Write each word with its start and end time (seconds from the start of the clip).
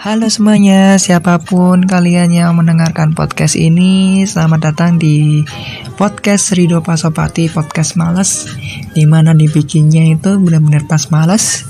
Halo 0.00 0.32
semuanya, 0.32 0.96
siapa 0.96 1.36
pun 1.44 1.84
kalian 1.84 2.32
yang 2.32 2.56
mendengarkan 2.56 3.12
podcast 3.12 3.52
ini, 3.52 4.24
selamat 4.24 4.72
datang 4.72 4.96
di 4.96 5.44
podcast 6.00 6.56
Rido 6.56 6.80
Pasopati, 6.80 7.52
podcast 7.52 8.00
males, 8.00 8.48
di 8.96 9.04
mana 9.04 9.36
dibikinnya 9.36 10.16
itu 10.16 10.40
benar-benar 10.40 10.88
pas 10.88 11.12
males. 11.12 11.68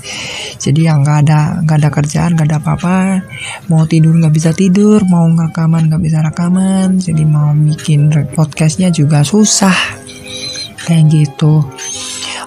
Jadi 0.63 0.87
yang 0.87 1.03
nggak 1.03 1.27
ada 1.27 1.59
nggak 1.67 1.77
ada 1.83 1.89
kerjaan, 1.91 2.39
nggak 2.39 2.47
ada 2.55 2.59
apa-apa, 2.63 3.19
mau 3.67 3.83
tidur 3.83 4.15
nggak 4.15 4.31
bisa 4.31 4.55
tidur, 4.55 5.03
mau 5.11 5.27
rekaman 5.27 5.91
nggak 5.91 6.03
bisa 6.07 6.23
rekaman, 6.23 7.03
jadi 7.03 7.27
mau 7.27 7.51
bikin 7.51 8.07
podcastnya 8.31 8.95
juga 8.95 9.27
susah, 9.27 9.75
kayak 10.87 11.03
gitu. 11.11 11.67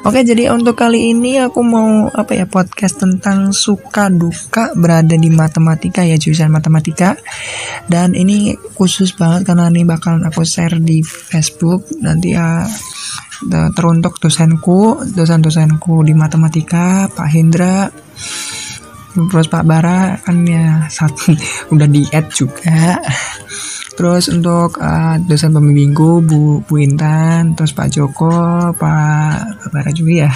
Oke, 0.03 0.27
jadi 0.27 0.50
untuk 0.50 0.75
kali 0.75 1.14
ini 1.14 1.39
aku 1.39 1.62
mau 1.62 2.11
apa 2.11 2.34
ya 2.34 2.51
podcast 2.51 2.98
tentang 2.98 3.55
suka 3.55 4.11
duka 4.11 4.75
berada 4.75 5.15
di 5.15 5.30
matematika 5.30 6.02
ya 6.02 6.19
jurusan 6.19 6.51
matematika. 6.51 7.15
Dan 7.87 8.19
ini 8.19 8.51
khusus 8.75 9.15
banget 9.15 9.47
karena 9.47 9.70
ini 9.70 9.87
bakalan 9.87 10.27
aku 10.27 10.42
share 10.42 10.83
di 10.83 11.06
Facebook 11.06 11.87
nanti 12.02 12.34
ya 12.34 12.66
teruntuk 13.78 14.19
dosenku, 14.19 15.06
dosen-dosenku 15.15 16.03
di 16.03 16.19
matematika, 16.19 17.06
Pak 17.06 17.28
Hendra, 17.30 17.87
terus 19.12 19.48
Pak 19.48 19.65
Bara 19.69 20.16
kan 20.21 20.45
ya 20.45 20.89
satu 20.89 21.37
udah 21.73 21.89
di 21.89 22.03
add 22.12 22.33
juga 22.33 23.01
Terus 23.93 24.33
untuk 24.33 24.80
uh, 24.80 25.20
dosen 25.20 25.53
pembimbingku 25.53 26.25
Bu 26.25 26.65
Bu 26.65 26.75
Intan, 26.80 27.53
terus 27.53 27.77
Pak 27.77 27.93
Joko, 27.93 28.73
Pak 28.73 29.69
Bara 29.69 29.91
juga 29.93 30.29
ya. 30.29 30.33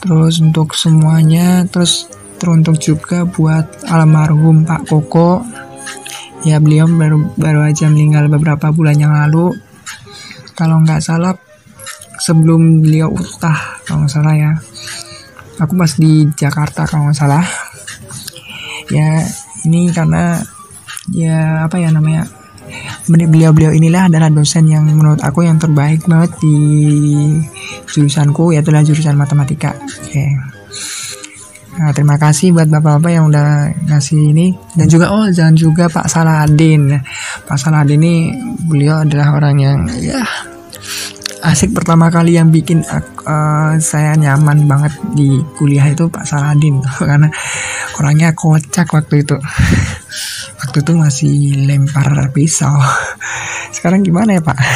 Terus 0.00 0.40
untuk 0.40 0.72
semuanya, 0.72 1.68
terus 1.68 2.08
teruntuk 2.40 2.80
juga 2.80 3.28
buat 3.28 3.84
almarhum 3.92 4.64
Pak 4.64 4.88
Koko. 4.88 5.44
Ya 6.46 6.56
beliau 6.62 6.88
baru 6.88 7.34
baru 7.36 7.60
aja 7.68 7.90
meninggal 7.92 8.32
beberapa 8.32 8.72
bulan 8.72 8.96
yang 8.96 9.12
lalu. 9.12 9.52
Kalau 10.56 10.80
nggak 10.80 11.04
salah 11.04 11.36
sebelum 12.18 12.80
beliau 12.80 13.12
utah 13.12 13.82
kalau 13.84 14.06
nggak 14.06 14.12
salah 14.12 14.34
ya. 14.34 14.52
Aku 15.58 15.74
pas 15.74 15.92
di 15.98 16.24
Jakarta 16.32 16.88
kalau 16.88 17.10
nggak 17.10 17.18
salah. 17.18 17.44
Ya 18.88 19.24
ini 19.68 19.92
karena 19.92 20.40
ya 21.12 21.68
apa 21.68 21.76
ya 21.80 21.88
namanya 21.92 22.28
beliau-beliau 23.08 23.72
inilah 23.72 24.12
adalah 24.12 24.28
dosen 24.28 24.68
yang 24.68 24.84
menurut 24.84 25.24
aku 25.24 25.44
yang 25.44 25.56
terbaik 25.56 26.04
banget 26.04 26.36
di 26.44 26.58
jurusanku 27.88 28.52
yaitu 28.52 28.68
adalah 28.68 28.84
jurusan 28.84 29.16
matematika. 29.16 29.72
Oke. 29.76 30.12
Okay. 30.12 30.30
Nah, 31.78 31.94
terima 31.94 32.18
kasih 32.18 32.50
buat 32.50 32.66
bapak-bapak 32.66 33.10
yang 33.14 33.30
udah 33.30 33.70
ngasih 33.86 34.34
ini 34.34 34.50
dan 34.74 34.90
juga 34.90 35.14
oh 35.14 35.30
jangan 35.30 35.54
juga 35.54 35.86
Pak 35.86 36.10
Saladin. 36.10 36.98
Pak 37.46 37.54
Saladin 37.54 38.02
ini 38.02 38.34
beliau 38.66 39.06
adalah 39.06 39.38
orang 39.38 39.56
yang 39.62 39.78
ya 40.02 40.26
asik 41.38 41.70
pertama 41.70 42.10
kali 42.10 42.34
yang 42.34 42.50
bikin 42.50 42.82
uh, 42.82 43.78
saya 43.78 44.18
nyaman 44.18 44.66
banget 44.66 44.90
di 45.14 45.38
kuliah 45.54 45.86
itu 45.86 46.10
Pak 46.10 46.26
Saladin 46.26 46.82
karena 46.98 47.30
orangnya 47.98 48.32
kocak 48.32 48.88
waktu 48.94 49.26
itu. 49.26 49.36
Waktu 50.58 50.82
itu 50.82 50.92
masih 50.98 51.34
lempar 51.70 52.34
pisau. 52.34 52.74
Sekarang 53.76 54.02
gimana 54.02 54.38
ya 54.38 54.42
pak? 54.42 54.58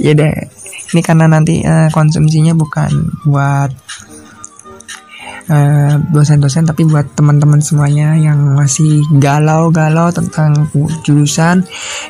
Ya 0.00 0.16
deh 0.16 0.32
ini 0.90 1.00
karena 1.06 1.30
nanti 1.30 1.62
uh, 1.62 1.86
konsumsinya 1.94 2.54
bukan 2.54 2.90
buat 3.22 3.70
uh, 5.46 5.94
dosen-dosen 6.10 6.66
tapi 6.66 6.82
buat 6.86 7.14
teman-teman 7.14 7.62
semuanya 7.62 8.18
yang 8.18 8.58
masih 8.58 9.06
galau-galau 9.22 10.10
tentang 10.10 10.66
jurusan 11.06 11.62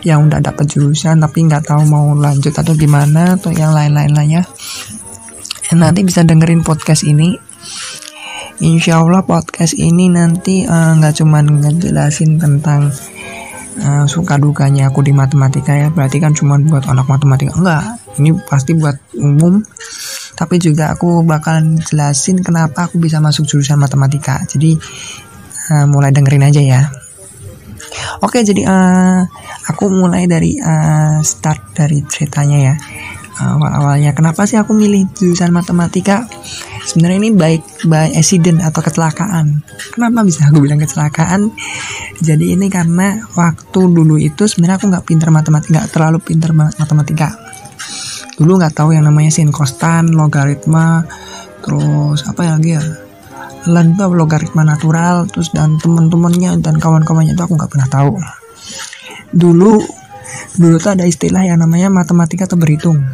yang 0.04 0.24
udah 0.28 0.40
dapat 0.40 0.64
jurusan 0.64 1.20
tapi 1.20 1.44
nggak 1.44 1.68
tahu 1.68 1.84
mau 1.84 2.16
lanjut 2.16 2.56
atau 2.56 2.72
gimana 2.72 3.36
atau 3.36 3.52
yang 3.52 3.76
lain-lain 3.76 4.16
lainnya 4.16 4.42
nanti 5.76 6.02
bisa 6.02 6.26
dengerin 6.26 6.66
podcast 6.66 7.06
ini 7.06 7.49
Insya 8.60 9.00
Allah 9.00 9.24
podcast 9.24 9.72
ini 9.72 10.12
nanti 10.12 10.68
eh, 10.68 10.92
nggak 11.00 11.14
uh, 11.16 11.18
cuman 11.24 11.64
ngejelasin 11.64 12.36
tentang 12.36 12.92
uh, 13.80 14.04
suka 14.04 14.36
dukanya 14.36 14.92
aku 14.92 15.00
di 15.00 15.16
matematika 15.16 15.72
ya. 15.72 15.88
Berarti 15.88 16.20
kan 16.20 16.36
cuma 16.36 16.60
buat 16.60 16.84
anak 16.84 17.08
matematika. 17.08 17.56
Enggak 17.56 18.04
ini 18.20 18.36
pasti 18.44 18.76
buat 18.76 19.00
umum. 19.16 19.64
Tapi 20.36 20.60
juga 20.60 20.92
aku 20.92 21.24
bakalan 21.24 21.80
jelasin 21.80 22.44
kenapa 22.44 22.84
aku 22.84 23.00
bisa 23.00 23.16
masuk 23.16 23.48
jurusan 23.48 23.80
matematika. 23.80 24.44
Jadi 24.44 24.76
uh, 25.72 25.88
mulai 25.88 26.12
dengerin 26.12 26.44
aja 26.44 26.60
ya. 26.60 26.82
Oke 28.20 28.44
jadi 28.44 28.68
uh, 28.68 29.24
aku 29.72 29.88
mulai 29.88 30.28
dari 30.28 30.60
uh, 30.60 31.24
start 31.24 31.72
dari 31.72 32.04
ceritanya 32.04 32.58
ya. 32.60 32.74
Awal 33.40 33.72
awalnya 33.72 34.12
kenapa 34.12 34.44
sih 34.44 34.60
aku 34.60 34.76
milih 34.76 35.16
jurusan 35.16 35.48
matematika 35.48 36.28
sebenarnya 36.86 37.18
ini 37.20 37.30
baik 37.36 37.62
by 37.88 38.12
accident 38.16 38.64
atau 38.64 38.80
kecelakaan. 38.80 39.60
Kenapa 39.92 40.24
bisa 40.24 40.48
aku 40.48 40.64
bilang 40.64 40.80
kecelakaan? 40.80 41.52
Jadi 42.20 42.56
ini 42.56 42.72
karena 42.72 43.20
waktu 43.36 43.80
dulu 43.90 44.16
itu 44.16 44.48
sebenarnya 44.48 44.76
aku 44.80 44.86
nggak 44.88 45.06
pinter 45.06 45.28
matematika 45.28 45.72
nggak 45.80 45.88
terlalu 45.92 46.18
pinter 46.20 46.50
matematika. 46.56 47.28
Dulu 48.40 48.56
nggak 48.56 48.74
tahu 48.76 48.96
yang 48.96 49.04
namanya 49.04 49.28
sin 49.32 49.52
kostan 49.52 50.12
logaritma 50.12 51.04
terus 51.60 52.24
apa 52.24 52.40
ya? 52.44 52.52
Lagi 52.56 52.72
ya 52.72 52.82
tuh 53.68 54.12
logaritma 54.16 54.64
natural 54.64 55.28
terus 55.28 55.52
dan 55.52 55.76
teman-temannya 55.76 56.64
dan 56.64 56.80
kawan-kawannya 56.80 57.36
itu 57.36 57.42
aku 57.44 57.54
nggak 57.60 57.70
pernah 57.70 57.88
tahu. 57.92 58.16
Dulu 59.36 60.00
dulu 60.56 60.76
tuh 60.80 60.96
ada 60.96 61.04
istilah 61.04 61.44
yang 61.44 61.60
namanya 61.60 61.92
matematika 61.92 62.48
atau 62.48 62.56
berhitung 62.56 63.04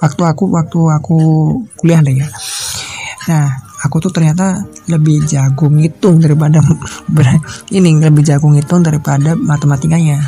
waktu 0.00 0.22
aku 0.24 0.44
waktu 0.48 0.80
aku 0.96 1.18
kuliah 1.76 2.00
deh 2.00 2.16
ya. 2.16 2.28
Nah 3.28 3.46
aku 3.84 4.00
tuh 4.00 4.12
ternyata 4.12 4.64
lebih 4.88 5.24
jago 5.28 5.68
ngitung 5.68 6.20
daripada 6.20 6.60
ini 7.76 8.00
lebih 8.00 8.24
jago 8.24 8.48
ngitung 8.48 8.80
daripada 8.80 9.36
matematikanya. 9.36 10.18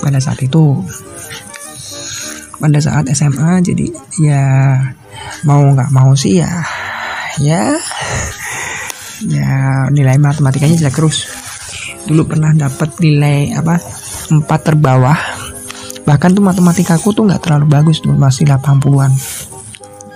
Pada 0.00 0.16
saat 0.16 0.40
itu 0.40 0.80
pada 2.56 2.78
saat 2.80 3.08
SMA 3.12 3.60
jadi 3.60 3.86
ya 4.20 4.44
mau 5.44 5.60
nggak 5.60 5.92
mau 5.92 6.12
sih 6.12 6.40
ya 6.40 6.48
ya 7.40 7.76
ya 9.26 9.52
nilai 9.90 10.16
matematikanya 10.16 10.86
jelek 10.86 10.96
terus. 10.96 11.26
Dulu 12.06 12.24
pernah 12.30 12.56
dapat 12.56 12.96
nilai 13.02 13.52
apa 13.52 13.76
empat 14.30 14.60
terbawah 14.62 15.18
bahkan 16.08 16.32
tuh 16.32 16.42
matematika 16.44 16.96
aku 16.96 17.12
tuh 17.12 17.28
nggak 17.28 17.44
terlalu 17.44 17.66
bagus 17.70 18.00
tuh 18.00 18.12
masih 18.14 18.48
80-an 18.48 19.12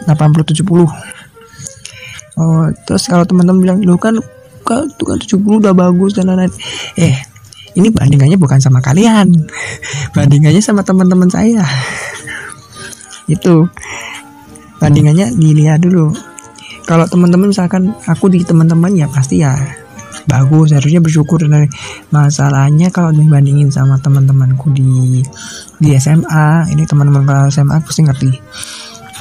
80 0.08 0.10
70 0.10 0.64
oh 2.34 2.66
terus 2.84 3.04
kalau 3.06 3.24
teman-teman 3.28 3.60
bilang 3.60 3.78
lu 3.84 3.96
kan 3.96 4.18
tuh 4.64 5.04
kan 5.04 5.18
70 5.20 5.60
udah 5.60 5.76
bagus 5.76 6.16
dan 6.16 6.32
lain-lain. 6.32 6.52
Eh 6.96 7.14
ini 7.76 7.92
bandingannya 7.92 8.40
bukan 8.40 8.58
sama 8.62 8.80
kalian. 8.80 9.28
Bandingannya 10.16 10.62
sama 10.64 10.86
teman-teman 10.86 11.28
saya. 11.28 11.62
Itu. 13.34 13.68
Bandingannya 14.80 15.34
dilihat 15.36 15.84
dulu. 15.84 16.14
Kalau 16.84 17.08
teman-teman 17.08 17.50
misalkan 17.50 17.96
aku 18.04 18.28
di 18.28 18.44
teman-teman 18.44 18.92
ya 18.92 19.08
pasti 19.08 19.40
ya 19.40 19.56
bagus 20.24 20.72
harusnya 20.72 21.00
bersyukur 21.04 21.36
dan 21.44 21.68
masalahnya 22.08 22.88
kalau 22.88 23.12
dibandingin 23.12 23.68
sama 23.68 24.00
teman-temanku 24.00 24.72
di 24.72 25.20
di 25.80 25.88
SMA 26.00 26.72
ini 26.72 26.88
teman-teman 26.88 27.28
kelas 27.28 27.60
SMA 27.60 27.76
pasti 27.84 28.00
ngerti. 28.04 28.30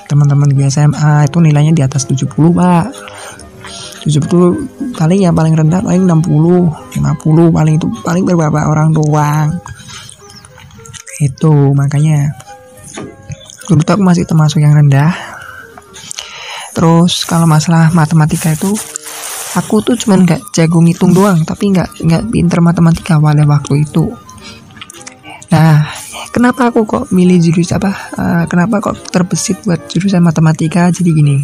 Teman-teman 0.08 0.52
di 0.52 0.64
SMA 0.68 1.28
itu 1.28 1.38
nilainya 1.40 1.74
di 1.76 1.84
atas 1.84 2.08
70 2.08 2.30
pak. 2.56 2.88
70 4.04 5.00
paling 5.00 5.20
ya 5.24 5.32
paling 5.32 5.56
rendah 5.56 5.80
paling 5.80 6.04
60 6.04 7.00
50 7.00 7.56
paling 7.56 7.74
itu 7.80 7.88
paling 8.04 8.24
beberapa 8.28 8.68
orang 8.68 8.92
doang. 8.92 9.60
Itu 11.24 11.72
makanya 11.72 12.36
dulu 13.68 13.80
aku 13.80 14.04
masih 14.04 14.28
termasuk 14.28 14.60
yang 14.60 14.76
rendah. 14.76 15.16
Terus 16.74 17.24
kalau 17.24 17.48
masalah 17.48 17.94
matematika 17.96 18.52
itu 18.52 18.76
aku 19.54 19.86
tuh 19.86 19.96
cuman 19.98 20.26
nggak 20.26 20.42
jago 20.54 20.82
ngitung 20.82 21.14
doang 21.14 21.46
tapi 21.46 21.70
nggak 21.74 22.02
nggak 22.02 22.24
pinter 22.34 22.60
matematika 22.60 23.22
pada 23.22 23.46
waktu 23.46 23.86
itu. 23.86 24.10
Nah 25.54 25.86
kenapa 26.34 26.74
aku 26.74 26.86
kok 26.90 27.04
milih 27.14 27.38
jurusan 27.38 27.78
apa 27.78 27.92
uh, 28.18 28.44
kenapa 28.50 28.82
kok 28.82 28.98
terbesit 29.14 29.62
buat 29.62 29.86
jurusan 29.90 30.26
matematika? 30.26 30.90
Jadi 30.90 31.10
gini 31.14 31.38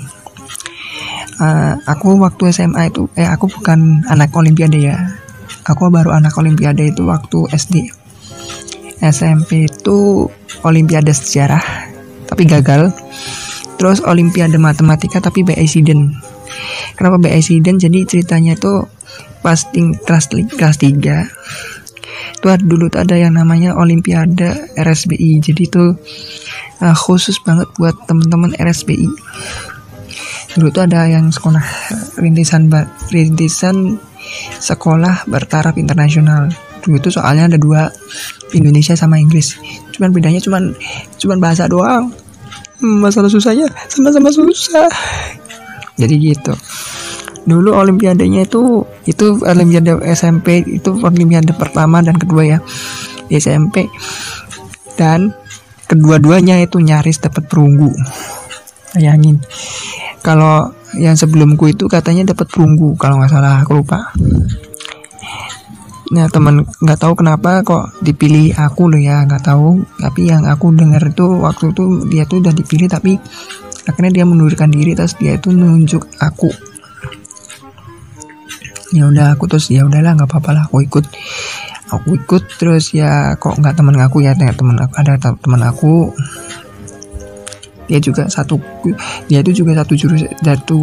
uh, 1.38 1.74
aku 1.86 2.18
waktu 2.18 2.50
SMA 2.50 2.90
itu 2.90 3.06
eh 3.14 3.30
aku 3.30 3.50
bukan 3.50 4.06
anak 4.10 4.34
olimpiade 4.34 4.82
ya. 4.82 4.98
Aku 5.70 5.86
baru 5.94 6.18
anak 6.18 6.34
olimpiade 6.34 6.90
itu 6.90 7.06
waktu 7.06 7.46
SD 7.54 7.94
SMP 9.00 9.72
itu 9.72 10.28
olimpiade 10.68 11.14
sejarah 11.16 11.64
tapi 12.28 12.44
gagal. 12.50 12.92
Terus 13.80 14.04
olimpiade 14.04 14.60
matematika 14.60 15.24
tapi 15.24 15.48
by 15.48 15.56
accident 15.56 16.12
kenapa 16.96 17.22
by 17.22 17.32
accident? 17.34 17.78
Jadi 17.80 18.06
ceritanya 18.06 18.56
itu 18.56 18.86
pas 19.40 19.60
ting 19.72 19.96
kelas 20.04 20.28
kelas 20.30 20.78
3 20.84 22.40
itu 22.40 22.48
dulu 22.64 22.88
tuh 22.88 23.04
ada 23.04 23.16
yang 23.20 23.36
namanya 23.36 23.76
olimpiade 23.76 24.76
RSBI 24.76 25.44
jadi 25.44 25.62
itu 25.64 25.96
uh, 26.84 26.96
khusus 26.96 27.40
banget 27.44 27.68
buat 27.80 27.96
temen-temen 28.08 28.56
RSBI 28.60 29.08
dulu 30.60 30.68
tuh 30.72 30.84
ada 30.88 31.08
yang 31.08 31.32
sekolah 31.32 31.64
rintisan 32.20 32.68
rintisan 33.12 34.00
sekolah 34.60 35.26
bertaraf 35.26 35.76
internasional. 35.78 36.50
Dulu 36.80 36.96
itu 37.00 37.10
soalnya 37.12 37.56
ada 37.56 37.58
dua 37.60 37.92
Indonesia 38.56 38.96
sama 38.96 39.20
Inggris. 39.20 39.60
Cuman 39.96 40.16
bedanya 40.16 40.40
cuman 40.40 40.74
cuman 41.20 41.38
bahasa 41.42 41.68
doang. 41.68 42.12
Hmm, 42.80 43.04
masalah 43.04 43.28
susahnya 43.28 43.68
sama-sama 43.92 44.32
susah 44.32 44.88
jadi 46.00 46.16
gitu. 46.16 46.56
Dulu 47.44 47.76
olimpiadenya 47.76 48.48
itu 48.48 48.88
itu 49.04 49.26
olimpiade 49.44 50.00
SMP 50.16 50.64
itu 50.64 50.96
olimpiade 50.96 51.52
pertama 51.52 52.00
dan 52.00 52.16
kedua 52.16 52.44
ya 52.48 52.60
di 53.28 53.36
SMP 53.36 53.92
dan 54.96 55.36
kedua-duanya 55.92 56.64
itu 56.64 56.80
nyaris 56.80 57.20
dapat 57.20 57.52
perunggu. 57.52 57.92
Bayangin 58.96 59.44
kalau 60.24 60.72
yang 60.98 61.14
sebelumku 61.14 61.70
itu 61.70 61.86
katanya 61.86 62.34
dapat 62.34 62.50
perunggu 62.50 62.98
kalau 62.98 63.20
nggak 63.22 63.32
salah 63.32 63.62
aku 63.62 63.84
lupa. 63.84 64.10
Nah 66.10 66.26
teman 66.26 66.66
nggak 66.66 67.00
tahu 67.00 67.14
kenapa 67.14 67.62
kok 67.62 67.94
dipilih 68.02 68.58
aku 68.58 68.90
loh 68.90 68.98
ya 68.98 69.22
nggak 69.30 69.46
tahu. 69.46 69.86
Tapi 70.02 70.22
yang 70.26 70.50
aku 70.50 70.74
dengar 70.74 71.06
itu 71.06 71.26
waktu 71.38 71.70
itu 71.70 72.10
dia 72.10 72.26
tuh 72.26 72.42
udah 72.42 72.54
dipilih 72.54 72.90
tapi 72.90 73.22
akhirnya 73.90 74.22
dia 74.22 74.26
mundurkan 74.30 74.70
diri 74.70 74.94
terus 74.94 75.18
dia 75.18 75.36
itu 75.36 75.50
nunjuk 75.50 76.06
aku. 76.22 76.54
Ya 78.90 79.06
udah 79.06 79.38
aku 79.38 79.46
terus 79.46 79.70
ya 79.70 79.86
udahlah 79.86 80.18
nggak 80.18 80.30
apa-apa 80.30 80.50
lah 80.54 80.64
aku 80.70 80.86
ikut. 80.86 81.06
Aku 81.90 82.14
ikut 82.18 82.44
terus 82.62 82.94
ya 82.94 83.34
kok 83.42 83.58
nggak 83.58 83.78
teman 83.78 83.98
aku 83.98 84.22
ya 84.22 84.38
teman 84.38 84.78
aku 84.78 84.94
ada 85.02 85.18
teman 85.18 85.62
aku. 85.66 86.14
Dia 87.90 87.98
juga 87.98 88.30
satu 88.30 88.62
dia 89.26 89.42
itu 89.42 89.66
juga 89.66 89.82
satu 89.82 89.94
jurus 89.98 90.22
satu 90.42 90.80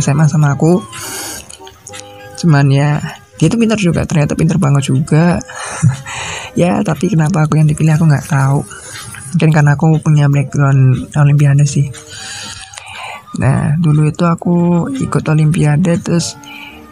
SMA 0.00 0.24
sama 0.28 0.56
aku. 0.56 0.80
Cuman 2.40 2.72
ya 2.72 3.00
dia 3.36 3.48
tuh 3.52 3.60
pintar 3.60 3.76
juga 3.76 4.08
ternyata 4.08 4.32
pintar 4.32 4.56
banget 4.56 4.88
juga. 4.88 5.36
Ya 6.52 6.84
tapi 6.84 7.08
kenapa 7.08 7.48
aku 7.48 7.56
yang 7.56 7.64
dipilih 7.64 7.96
aku 7.96 8.04
nggak 8.04 8.28
tahu 8.28 8.60
mungkin 9.32 9.50
karena 9.50 9.72
aku 9.80 9.96
punya 10.04 10.28
background 10.28 11.08
olimpiade 11.16 11.64
sih. 11.64 11.88
Nah 13.40 13.80
dulu 13.80 14.12
itu 14.12 14.28
aku 14.28 14.86
ikut 14.92 15.24
olimpiade 15.24 15.96
terus 16.04 16.36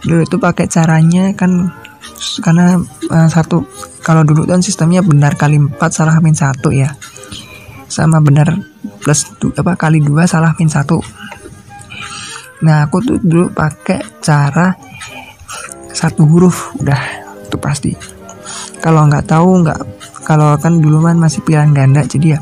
dulu 0.01 0.25
itu 0.25 0.41
pakai 0.41 0.65
caranya 0.73 1.37
kan 1.37 1.69
karena 2.41 2.81
uh, 3.13 3.29
satu 3.29 3.69
kalau 4.01 4.25
dulu 4.25 4.49
kan 4.49 4.65
sistemnya 4.65 5.05
benar 5.05 5.37
kali 5.37 5.61
empat 5.61 5.93
salah 5.93 6.17
min 6.25 6.33
satu 6.33 6.73
ya. 6.73 6.97
Sama 7.91 8.23
benar 8.25 8.57
plus 9.05 9.29
du, 9.37 9.53
apa 9.53 9.77
kali 9.77 10.01
dua 10.01 10.25
salah 10.25 10.57
min 10.57 10.73
satu. 10.73 10.97
Nah 12.65 12.89
aku 12.89 13.05
tuh 13.05 13.19
dulu 13.21 13.53
pakai 13.53 14.01
cara 14.25 14.73
satu 15.93 16.25
huruf 16.25 16.73
udah 16.81 17.01
itu 17.45 17.57
pasti 17.61 18.20
kalau 18.81 19.07
nggak 19.09 19.29
tahu 19.29 19.65
nggak 19.65 19.81
kalau 20.25 20.57
kan 20.61 20.81
dulu 20.81 21.05
kan 21.05 21.17
masih 21.17 21.41
pilihan 21.45 21.73
ganda 21.73 22.05
jadi 22.05 22.37
ya 22.37 22.41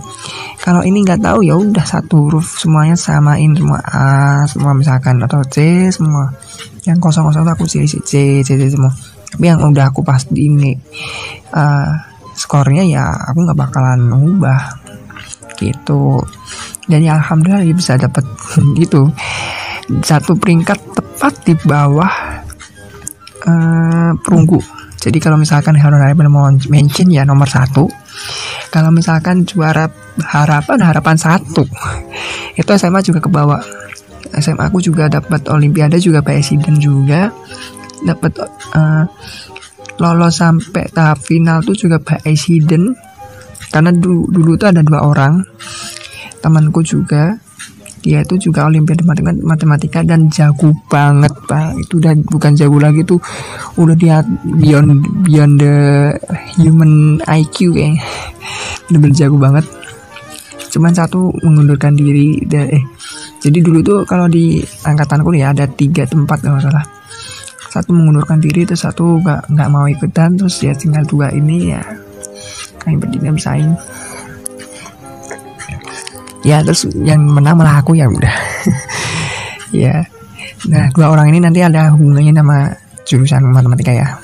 kalau 0.58 0.82
ini 0.82 1.06
nggak 1.06 1.22
tahu 1.22 1.46
ya 1.46 1.56
udah 1.56 1.80
satu 1.80 2.28
huruf 2.28 2.60
semuanya 2.60 2.98
samain 2.98 3.54
semua 3.54 3.80
A 3.88 4.44
semua 4.44 4.74
misalkan 4.74 5.22
atau 5.22 5.40
C 5.46 5.88
semua. 5.88 6.28
Yang 6.84 6.98
kosong 7.08 7.24
kosong 7.30 7.48
aku 7.48 7.64
C 7.64 7.88
C 7.88 7.96
C 8.02 8.44
C, 8.44 8.48
C 8.52 8.62
semua. 8.68 8.92
Tapi 9.32 9.44
yang 9.48 9.64
udah 9.64 9.88
aku 9.88 10.04
pasti 10.04 10.50
ini 10.50 10.76
uh, 11.56 11.88
skornya 12.36 12.84
ya 12.84 13.16
aku 13.32 13.48
nggak 13.48 13.56
bakalan 13.56 14.12
ubah 14.12 14.76
gitu. 15.56 16.20
Jadi 16.84 17.06
alhamdulillah 17.06 17.64
bisa 17.72 17.96
dapat 17.96 18.28
gitu. 18.82 19.08
Satu 20.04 20.36
peringkat 20.36 20.76
tepat 20.92 21.32
di 21.48 21.56
bawah 21.64 22.12
uh, 23.48 24.12
perunggu. 24.20 24.60
Jadi 24.98 25.18
kalau 25.22 25.38
misalkan 25.38 25.78
Honorable 25.78 26.26
mention 26.66 27.08
ya 27.08 27.22
nomor 27.22 27.46
satu. 27.46 27.86
Kalau 28.68 28.90
misalkan 28.90 29.46
juara 29.46 29.86
harapan 30.20 30.82
harapan 30.82 31.16
satu, 31.16 31.64
itu 32.58 32.70
SMA 32.74 33.00
juga 33.06 33.22
ke 33.22 33.30
bawah. 33.30 33.62
SMA 34.42 34.68
aku 34.68 34.82
juga 34.82 35.06
dapat 35.08 35.46
Olimpiade 35.48 36.02
juga 36.02 36.20
presiden 36.20 36.82
juga. 36.82 37.30
Dapat 38.02 38.32
uh, 38.74 39.04
lolos 40.02 40.34
sampai 40.38 40.90
tahap 40.90 41.22
final 41.22 41.62
tuh 41.62 41.78
juga 41.78 42.02
presiden. 42.02 42.92
Karena 43.70 43.94
dulu, 43.94 44.28
dulu 44.28 44.52
tuh 44.58 44.68
ada 44.74 44.82
dua 44.82 45.06
orang. 45.06 45.40
Temanku 46.42 46.82
juga 46.82 47.38
dia 48.00 48.22
itu 48.22 48.50
juga 48.50 48.66
olimpiade 48.66 49.02
matematika 49.42 50.00
dan 50.06 50.30
jago 50.30 50.72
banget 50.86 51.30
pak. 51.46 51.74
Itu 51.78 51.98
udah 51.98 52.14
bukan 52.28 52.52
jago 52.54 52.78
lagi 52.78 53.02
tuh 53.04 53.20
udah 53.76 53.96
dia 53.98 54.22
beyond 54.44 55.02
beyond 55.26 55.60
the 55.60 55.76
human 56.58 57.18
IQ 57.26 57.74
kayak 57.74 58.00
udah 58.90 59.12
jago 59.14 59.36
banget. 59.36 59.64
Cuman 60.68 60.92
satu 60.92 61.32
mengundurkan 61.42 61.96
diri 61.96 62.44
dan 62.44 62.68
eh 62.68 62.84
jadi 63.38 63.62
dulu 63.62 63.78
tuh 63.80 63.98
kalau 64.04 64.26
di 64.26 64.58
angkatanku 64.82 65.30
ya 65.34 65.54
ada 65.54 65.64
tiga 65.70 66.04
tempat 66.04 66.42
kalau 66.42 66.58
salah. 66.58 66.84
Satu 67.68 67.92
mengundurkan 67.92 68.40
diri 68.40 68.64
terus 68.64 68.82
satu 68.82 69.20
nggak 69.20 69.52
nggak 69.52 69.68
mau 69.68 69.84
ikutan 69.86 70.34
terus 70.34 70.58
ya 70.64 70.74
tinggal 70.74 71.04
dua 71.06 71.30
ini 71.30 71.72
ya. 71.72 71.82
Kayak 72.78 73.06
berdiri 73.06 73.30
bersaing 73.34 73.74
ya 76.48 76.64
terus 76.64 76.88
yang 77.04 77.20
menang 77.28 77.60
malah 77.60 77.84
aku 77.84 77.92
ya 77.92 78.08
udah. 78.08 78.34
Ya. 79.68 80.00
Nah 80.64 80.88
dua 80.96 81.12
orang 81.12 81.28
ini 81.28 81.44
nanti 81.44 81.60
ada 81.60 81.92
hubungannya 81.92 82.32
sama 82.32 82.72
jurusan 83.04 83.44
matematika 83.52 83.92
ya. 83.92 84.16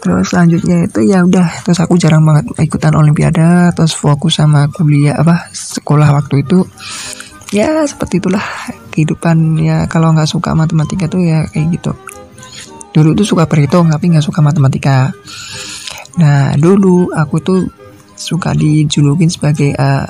Terus 0.00 0.32
selanjutnya 0.32 0.88
itu 0.88 1.04
ya 1.04 1.20
udah 1.20 1.64
terus 1.68 1.84
aku 1.84 2.00
jarang 2.00 2.24
banget 2.24 2.48
ikutan 2.64 2.96
olimpiade 2.96 3.76
terus 3.76 3.92
fokus 3.92 4.40
sama 4.40 4.72
kuliah 4.72 5.20
apa 5.20 5.52
sekolah 5.52 6.16
waktu 6.16 6.48
itu. 6.48 6.64
Ya 7.52 7.84
seperti 7.84 8.24
itulah 8.24 8.40
kehidupan. 8.96 9.60
Ya 9.60 9.84
kalau 9.84 10.16
nggak 10.16 10.32
suka 10.32 10.56
matematika 10.56 11.12
tuh 11.12 11.20
ya 11.20 11.44
kayak 11.52 11.68
gitu. 11.76 11.92
Dulu 12.96 13.12
tuh 13.12 13.28
suka 13.28 13.44
perhitung 13.44 13.92
tapi 13.92 14.16
nggak 14.16 14.24
suka 14.24 14.40
matematika. 14.40 15.12
Nah 16.16 16.56
dulu 16.56 17.12
aku 17.12 17.36
tuh 17.44 17.60
suka 18.16 18.56
dijulukin 18.56 19.28
sebagai 19.28 19.76
uh, 19.76 20.08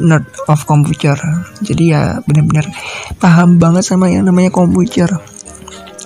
nerd 0.00 0.26
of 0.48 0.64
computer 0.64 1.16
jadi 1.60 1.84
ya 1.84 2.02
benar-benar 2.24 2.66
paham 3.20 3.60
banget 3.60 3.84
sama 3.84 4.08
yang 4.08 4.24
namanya 4.24 4.48
komputer. 4.48 5.08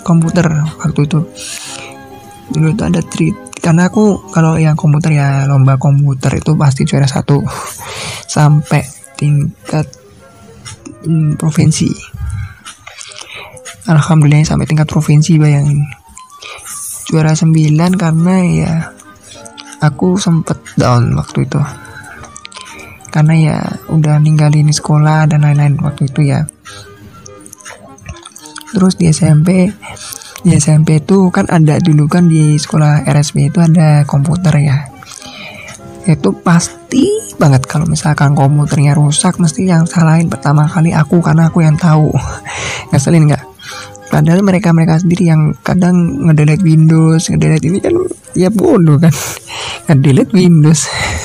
Komputer 0.05 0.45
waktu 0.83 1.01
itu. 1.07 1.21
Dulu 2.53 2.67
itu 2.77 2.83
ada 2.85 3.01
treat 3.01 3.37
karena 3.65 3.89
aku 3.89 4.29
kalau 4.29 4.61
yang 4.61 4.77
komputer 4.77 5.17
ya 5.17 5.49
lomba 5.49 5.81
komputer 5.81 6.37
itu 6.37 6.53
pasti 6.59 6.85
juara 6.85 7.09
satu. 7.09 7.41
Sampai 8.35 8.85
tingkat 9.17 9.87
hmm, 11.07 11.41
provinsi. 11.41 11.89
Alhamdulillah 13.85 14.49
sampai 14.49 14.65
tingkat 14.65 14.89
provinsi 14.89 15.37
bayangin. 15.37 15.85
Juara 17.05 17.37
9 17.37 17.53
karena 18.01 18.37
ya 18.49 18.73
aku 19.85 20.17
sempet 20.17 20.57
down 20.81 21.13
waktu 21.21 21.45
itu 21.45 21.61
karena 23.15 23.35
ya 23.39 23.59
udah 23.95 24.19
ninggalin 24.19 24.75
sekolah 24.75 25.31
dan 25.31 25.47
lain-lain 25.47 25.79
waktu 25.79 26.11
itu 26.11 26.35
ya. 26.35 26.51
Terus 28.75 28.99
di 28.99 29.07
SMP 29.15 29.71
di 30.43 30.51
SMP 30.59 30.99
itu 30.99 31.31
kan 31.31 31.47
ada 31.47 31.79
dulu 31.79 32.11
kan 32.11 32.27
di 32.27 32.59
sekolah 32.59 33.07
RSB 33.07 33.55
itu 33.55 33.63
ada 33.63 34.03
komputer 34.03 34.59
ya. 34.59 34.91
Itu 36.11 36.35
pasti 36.43 37.07
banget 37.39 37.71
kalau 37.71 37.87
misalkan 37.87 38.35
komputernya 38.35 38.99
rusak 38.99 39.39
mesti 39.39 39.71
yang 39.71 39.87
salahin 39.87 40.27
pertama 40.27 40.67
kali 40.67 40.91
aku 40.91 41.23
karena 41.23 41.55
aku 41.55 41.63
yang 41.63 41.79
tahu. 41.79 42.11
Ngeselin 42.91 43.31
nggak? 43.31 43.45
Padahal 44.11 44.43
mereka 44.43 44.75
mereka 44.75 44.99
sendiri 44.99 45.31
yang 45.31 45.55
kadang 45.63 46.29
ngedelete 46.29 46.67
Windows 46.67 47.31
ngedelete 47.31 47.67
ini 47.71 47.79
kan 47.79 47.95
ya 48.35 48.51
bodoh 48.51 48.99
kan. 48.99 49.15
Ngedelete 49.87 50.35
Windows 50.35 50.85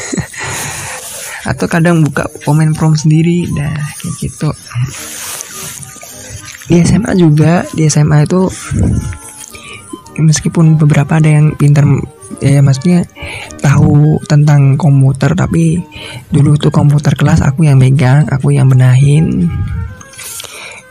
atau 1.49 1.65
kadang 1.65 2.05
buka 2.05 2.29
komen 2.45 2.77
prom 2.77 2.93
sendiri 2.93 3.49
dah 3.57 3.73
kayak 3.73 4.13
gitu. 4.21 4.49
Di 6.69 6.85
SMA 6.85 7.17
juga 7.17 7.65
di 7.73 7.89
SMA 7.89 8.29
itu 8.29 8.45
meskipun 10.21 10.77
beberapa 10.77 11.17
ada 11.17 11.25
yang 11.25 11.57
pintar 11.57 11.89
ya 12.37 12.61
maksudnya 12.61 13.09
tahu 13.57 14.21
tentang 14.29 14.77
komputer 14.77 15.33
tapi 15.33 15.81
dulu 16.29 16.61
tuh 16.61 16.69
komputer 16.69 17.17
kelas 17.17 17.41
aku 17.41 17.65
yang 17.65 17.81
megang 17.81 18.29
aku 18.29 18.53
yang 18.53 18.69
benahin. 18.69 19.49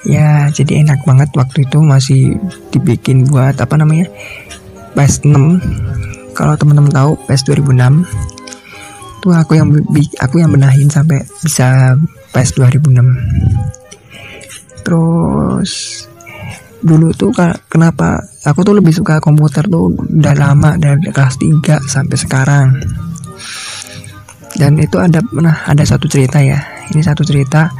Ya 0.02 0.50
jadi 0.50 0.82
enak 0.82 1.06
banget 1.06 1.30
waktu 1.38 1.70
itu 1.70 1.78
masih 1.78 2.34
dibikin 2.74 3.30
buat 3.30 3.54
apa 3.62 3.78
namanya 3.78 4.10
PS 4.98 5.22
6 5.22 6.34
kalau 6.34 6.54
teman-teman 6.58 6.90
tahu 6.90 7.10
PS 7.30 7.46
2006 7.46 8.37
tuh 9.28 9.36
aku 9.36 9.60
yang 9.60 9.68
aku 10.24 10.40
yang 10.40 10.48
benahin 10.48 10.88
sampai 10.88 11.20
bisa 11.44 11.92
PS 12.32 12.56
2006 12.56 13.04
terus 14.88 15.72
dulu 16.80 17.10
tuh 17.12 17.34
kenapa 17.68 18.22
aku 18.46 18.62
tuh 18.62 18.74
lebih 18.78 18.94
suka 18.94 19.18
komputer 19.18 19.66
tuh 19.66 19.92
udah 19.92 20.34
lama 20.38 20.78
dari 20.78 21.10
kelas 21.10 21.36
3 21.36 21.84
sampai 21.84 22.16
sekarang. 22.16 22.68
Dan 24.58 24.80
itu 24.80 24.98
ada 24.98 25.22
pernah 25.22 25.54
ada 25.68 25.84
satu 25.84 26.08
cerita 26.10 26.42
ya. 26.42 26.58
Ini 26.90 27.04
satu 27.04 27.22
cerita. 27.22 27.70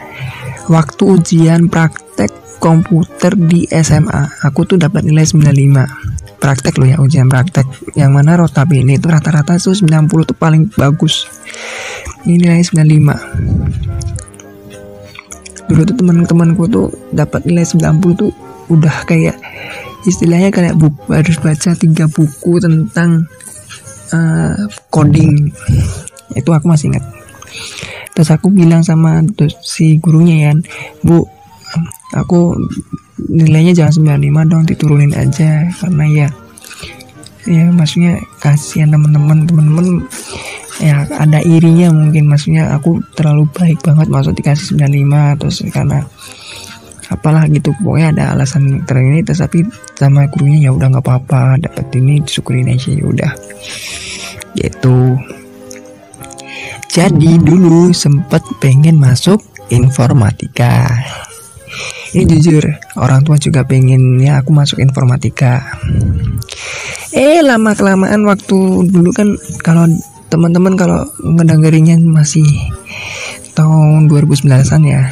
Waktu 0.69 1.03
ujian 1.09 1.73
praktek 1.73 2.61
komputer 2.61 3.39
di 3.39 3.65
SMA 3.71 4.45
aku 4.45 4.67
tuh 4.67 4.77
dapat 4.77 5.07
nilai 5.07 5.25
95 5.25 6.18
praktek 6.39 6.79
loh 6.79 6.89
ya 6.89 6.97
ujian 7.03 7.29
praktek. 7.31 7.67
Yang 7.95 8.11
mana 8.15 8.39
rotabi 8.39 8.83
ini 8.87 8.97
itu 8.97 9.07
rata-rata 9.11 9.59
tuh 9.59 9.75
90 9.75 10.09
tuh 10.09 10.37
paling 10.39 10.71
bagus. 10.75 11.27
Ini 12.27 12.49
nilai 12.49 12.63
95 12.63 13.79
dulu 15.69 15.85
tuh 15.85 15.97
teman-temanku 16.01 16.65
tuh 16.73 16.89
dapat 17.13 17.45
nilai 17.45 17.61
90 17.61 18.01
tuh 18.17 18.33
udah 18.73 19.05
kayak 19.05 19.37
istilahnya 20.09 20.49
kayak 20.49 20.81
buku 20.81 21.13
harus 21.13 21.37
baca 21.37 21.77
tiga 21.77 22.09
buku 22.09 22.57
tentang 22.57 23.29
uh, 24.17 24.57
coding. 24.89 25.53
Itu 26.33 26.57
aku 26.57 26.67
masih 26.73 26.97
ingat. 26.97 27.05
Terus 28.17 28.33
aku 28.33 28.49
bilang 28.49 28.81
sama 28.83 29.21
si 29.63 30.01
gurunya 30.01 30.51
ya 30.51 30.53
bu 31.05 31.23
aku 32.17 32.57
nilainya 33.27 33.75
jangan 33.75 34.19
95 34.23 34.51
dong 34.51 34.63
diturunin 34.65 35.13
aja. 35.19 35.67
Karena 35.83 36.05
ya 36.07 36.29
ya 37.49 37.65
maksudnya 37.75 38.23
kasihan 38.39 38.95
teman-teman. 38.95 39.45
Teman-teman 39.49 39.87
ya 40.79 41.03
ada 41.19 41.43
irinya 41.43 41.91
mungkin. 41.91 42.31
Maksudnya 42.31 42.71
aku 42.79 43.03
terlalu 43.19 43.51
baik 43.51 43.83
banget 43.83 44.07
maksud 44.07 44.35
dikasih 44.39 44.79
95 44.79 45.41
terus 45.43 45.57
karena 45.75 45.99
apalah 47.11 47.45
gitu. 47.51 47.75
Pokoknya 47.83 48.09
ada 48.15 48.25
alasan 48.39 48.87
terini 48.87 49.27
tapi 49.27 49.67
sama 49.99 50.31
gurunya 50.31 50.69
ya 50.69 50.71
udah 50.71 50.87
nggak 50.95 51.05
apa-apa. 51.05 51.59
Dapat 51.59 51.87
ini 51.99 52.23
disyukurin 52.23 52.71
aja 52.71 52.91
ya 52.95 53.05
udah. 53.05 53.33
Gitu. 54.55 54.99
Jadi 56.89 57.39
dulu 57.39 57.93
sempet 57.95 58.43
pengen 58.59 58.99
masuk 58.99 59.39
informatika 59.69 60.89
ini 62.17 62.25
jujur 62.41 62.65
orang 62.97 63.21
tua 63.21 63.37
juga 63.37 63.65
pengen 63.69 64.17
ya 64.21 64.41
aku 64.41 64.53
masuk 64.53 64.81
informatika. 64.81 65.61
Eh 67.13 67.41
lama 67.45 67.77
kelamaan 67.77 68.25
waktu 68.25 68.89
dulu 68.89 69.13
kan 69.13 69.37
kalau 69.61 69.85
teman-teman 70.29 70.77
kalau 70.77 71.09
ngedengerinnya 71.21 71.97
masih 72.01 72.45
tahun 73.57 74.07
2019an 74.13 74.83
ya 74.85 75.03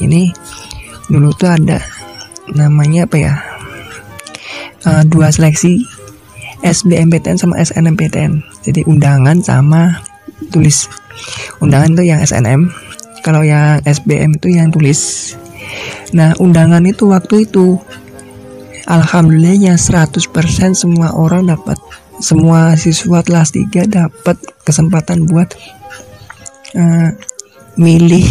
ini 0.00 0.32
dulu 1.06 1.30
tuh 1.36 1.52
ada 1.52 1.84
namanya 2.56 3.04
apa 3.04 3.16
ya 3.20 3.34
uh, 4.88 5.04
dua 5.04 5.28
seleksi 5.28 5.84
SBMPTN 6.64 7.38
sama 7.38 7.60
SNMPTN 7.60 8.42
jadi 8.64 8.82
undangan 8.88 9.38
sama 9.44 10.00
tulis. 10.50 10.88
Undangan 11.60 11.98
tuh 11.98 12.06
yang 12.08 12.24
SNM 12.24 12.72
kalau 13.20 13.44
yang 13.44 13.82
SBM 13.84 14.38
itu 14.40 14.48
yang 14.54 14.72
tulis 14.72 15.34
nah 16.16 16.32
undangan 16.40 16.82
itu 16.86 17.10
waktu 17.12 17.48
itu 17.48 17.78
Alhamdulillahnya 18.88 19.76
100% 19.76 20.32
semua 20.72 21.12
orang 21.12 21.44
dapat 21.44 21.76
semua 22.24 22.72
siswa 22.74 23.20
kelas 23.20 23.52
3 23.52 23.84
dapat 23.84 24.36
kesempatan 24.64 25.28
buat 25.28 25.52
uh, 26.72 27.12
milih 27.76 28.26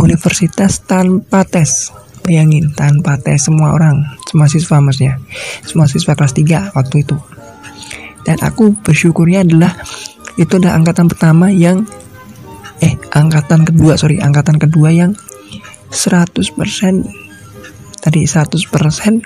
universitas 0.00 0.82
tanpa 0.82 1.44
tes. 1.46 1.92
Bayangin 2.24 2.72
tanpa 2.72 3.16
tes 3.16 3.44
semua 3.48 3.72
orang 3.76 4.00
semua 4.28 4.48
siswa 4.48 4.80
maksudnya 4.80 5.20
semua 5.64 5.84
siswa 5.88 6.16
kelas 6.16 6.32
3 6.32 6.76
waktu 6.76 6.96
itu. 7.04 7.16
Dan 8.24 8.40
aku 8.40 8.76
bersyukurnya 8.80 9.44
adalah 9.44 9.76
itu 10.40 10.56
adalah 10.56 10.76
angkatan 10.80 11.04
pertama 11.04 11.52
yang 11.52 11.84
eh 12.80 12.96
angkatan 13.12 13.68
kedua 13.68 14.00
sorry 14.00 14.20
angkatan 14.24 14.56
kedua 14.56 14.88
yang 14.88 15.12
100% 15.90 16.54
tadi 18.00 18.24
100% 18.24 19.20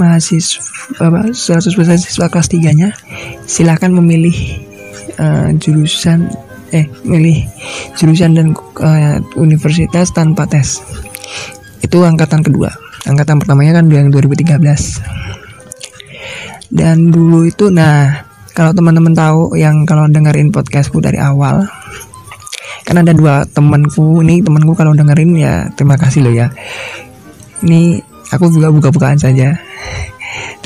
mahasiswa 0.00 0.64
apa 0.98 1.30
100% 1.30 2.00
siswa 2.00 2.26
kelas 2.32 2.48
3 2.50 2.78
nya 2.78 2.90
silakan 3.44 4.00
memilih 4.00 4.32
uh, 5.20 5.52
jurusan 5.60 6.32
eh 6.70 6.86
milih 7.02 7.50
jurusan 7.98 8.30
dan 8.34 8.54
uh, 8.54 9.18
universitas 9.34 10.14
tanpa 10.14 10.46
tes. 10.46 10.78
Itu 11.82 12.06
angkatan 12.06 12.46
kedua. 12.46 12.70
Angkatan 13.04 13.42
pertamanya 13.42 13.82
kan 13.82 13.90
yang 13.90 14.14
2013 14.14 14.62
dan 16.70 17.10
dulu 17.10 17.50
itu 17.50 17.66
nah 17.68 18.22
kalau 18.54 18.70
teman-teman 18.70 19.10
tahu 19.10 19.58
yang 19.58 19.82
kalau 19.82 20.06
dengerin 20.06 20.54
podcastku 20.54 21.02
dari 21.02 21.18
awal 21.18 21.66
kan 22.90 23.06
ada 23.06 23.14
dua 23.14 23.46
temanku. 23.46 24.18
Ini 24.26 24.42
temanku 24.42 24.74
kalau 24.74 24.90
dengerin 24.98 25.38
ya 25.38 25.70
terima 25.78 25.94
kasih 25.94 26.26
loh 26.26 26.34
ya. 26.34 26.50
Ini 27.62 28.02
aku 28.34 28.50
juga 28.50 28.74
buka-bukaan 28.74 29.14
saja. 29.14 29.54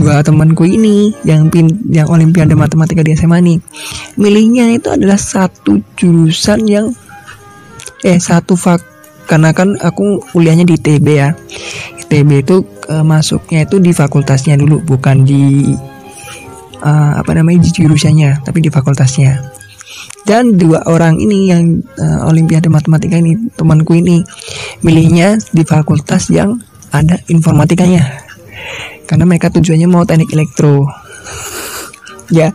Dua 0.01 0.25
temanku 0.25 0.65
ini 0.65 1.13
yang 1.29 1.53
pin 1.53 1.69
yang 1.93 2.09
olimpiade 2.09 2.57
matematika 2.57 3.05
di 3.05 3.13
SMA 3.13 3.45
nih. 3.45 3.59
Milihnya 4.17 4.73
itu 4.73 4.89
adalah 4.89 5.21
satu 5.21 5.85
jurusan 6.01 6.65
yang 6.65 6.87
eh 8.01 8.17
satu 8.17 8.57
fak 8.57 8.81
karena 9.29 9.53
kan 9.53 9.77
aku 9.85 10.25
kuliahnya 10.33 10.65
di 10.65 10.81
TB 10.81 11.07
ya. 11.13 11.37
TB 12.09 12.31
itu 12.41 12.65
uh, 12.89 13.05
masuknya 13.05 13.69
itu 13.69 13.77
di 13.81 13.93
fakultasnya 13.93 14.57
dulu 14.57 14.81
bukan 14.81 15.29
di 15.29 15.73
uh, 16.81 17.13
apa 17.21 17.31
namanya 17.37 17.65
di 17.65 17.71
jurusannya 17.73 18.45
tapi 18.45 18.61
di 18.61 18.69
fakultasnya 18.69 19.54
dan 20.25 20.57
dua 20.57 20.81
orang 20.89 21.21
ini 21.21 21.53
yang 21.53 21.85
uh, 22.01 22.29
olimpiade 22.29 22.73
matematika 22.73 23.21
ini 23.21 23.37
temanku 23.53 23.93
ini 23.93 24.25
milihnya 24.81 25.37
di 25.53 25.63
fakultas 25.69 26.33
yang 26.33 26.57
ada 26.97 27.21
informatikanya. 27.29 28.25
Karena 29.05 29.29
mereka 29.29 29.53
tujuannya 29.53 29.89
mau 29.89 30.05
teknik 30.09 30.33
elektro. 30.33 30.85
Ya 32.33 32.49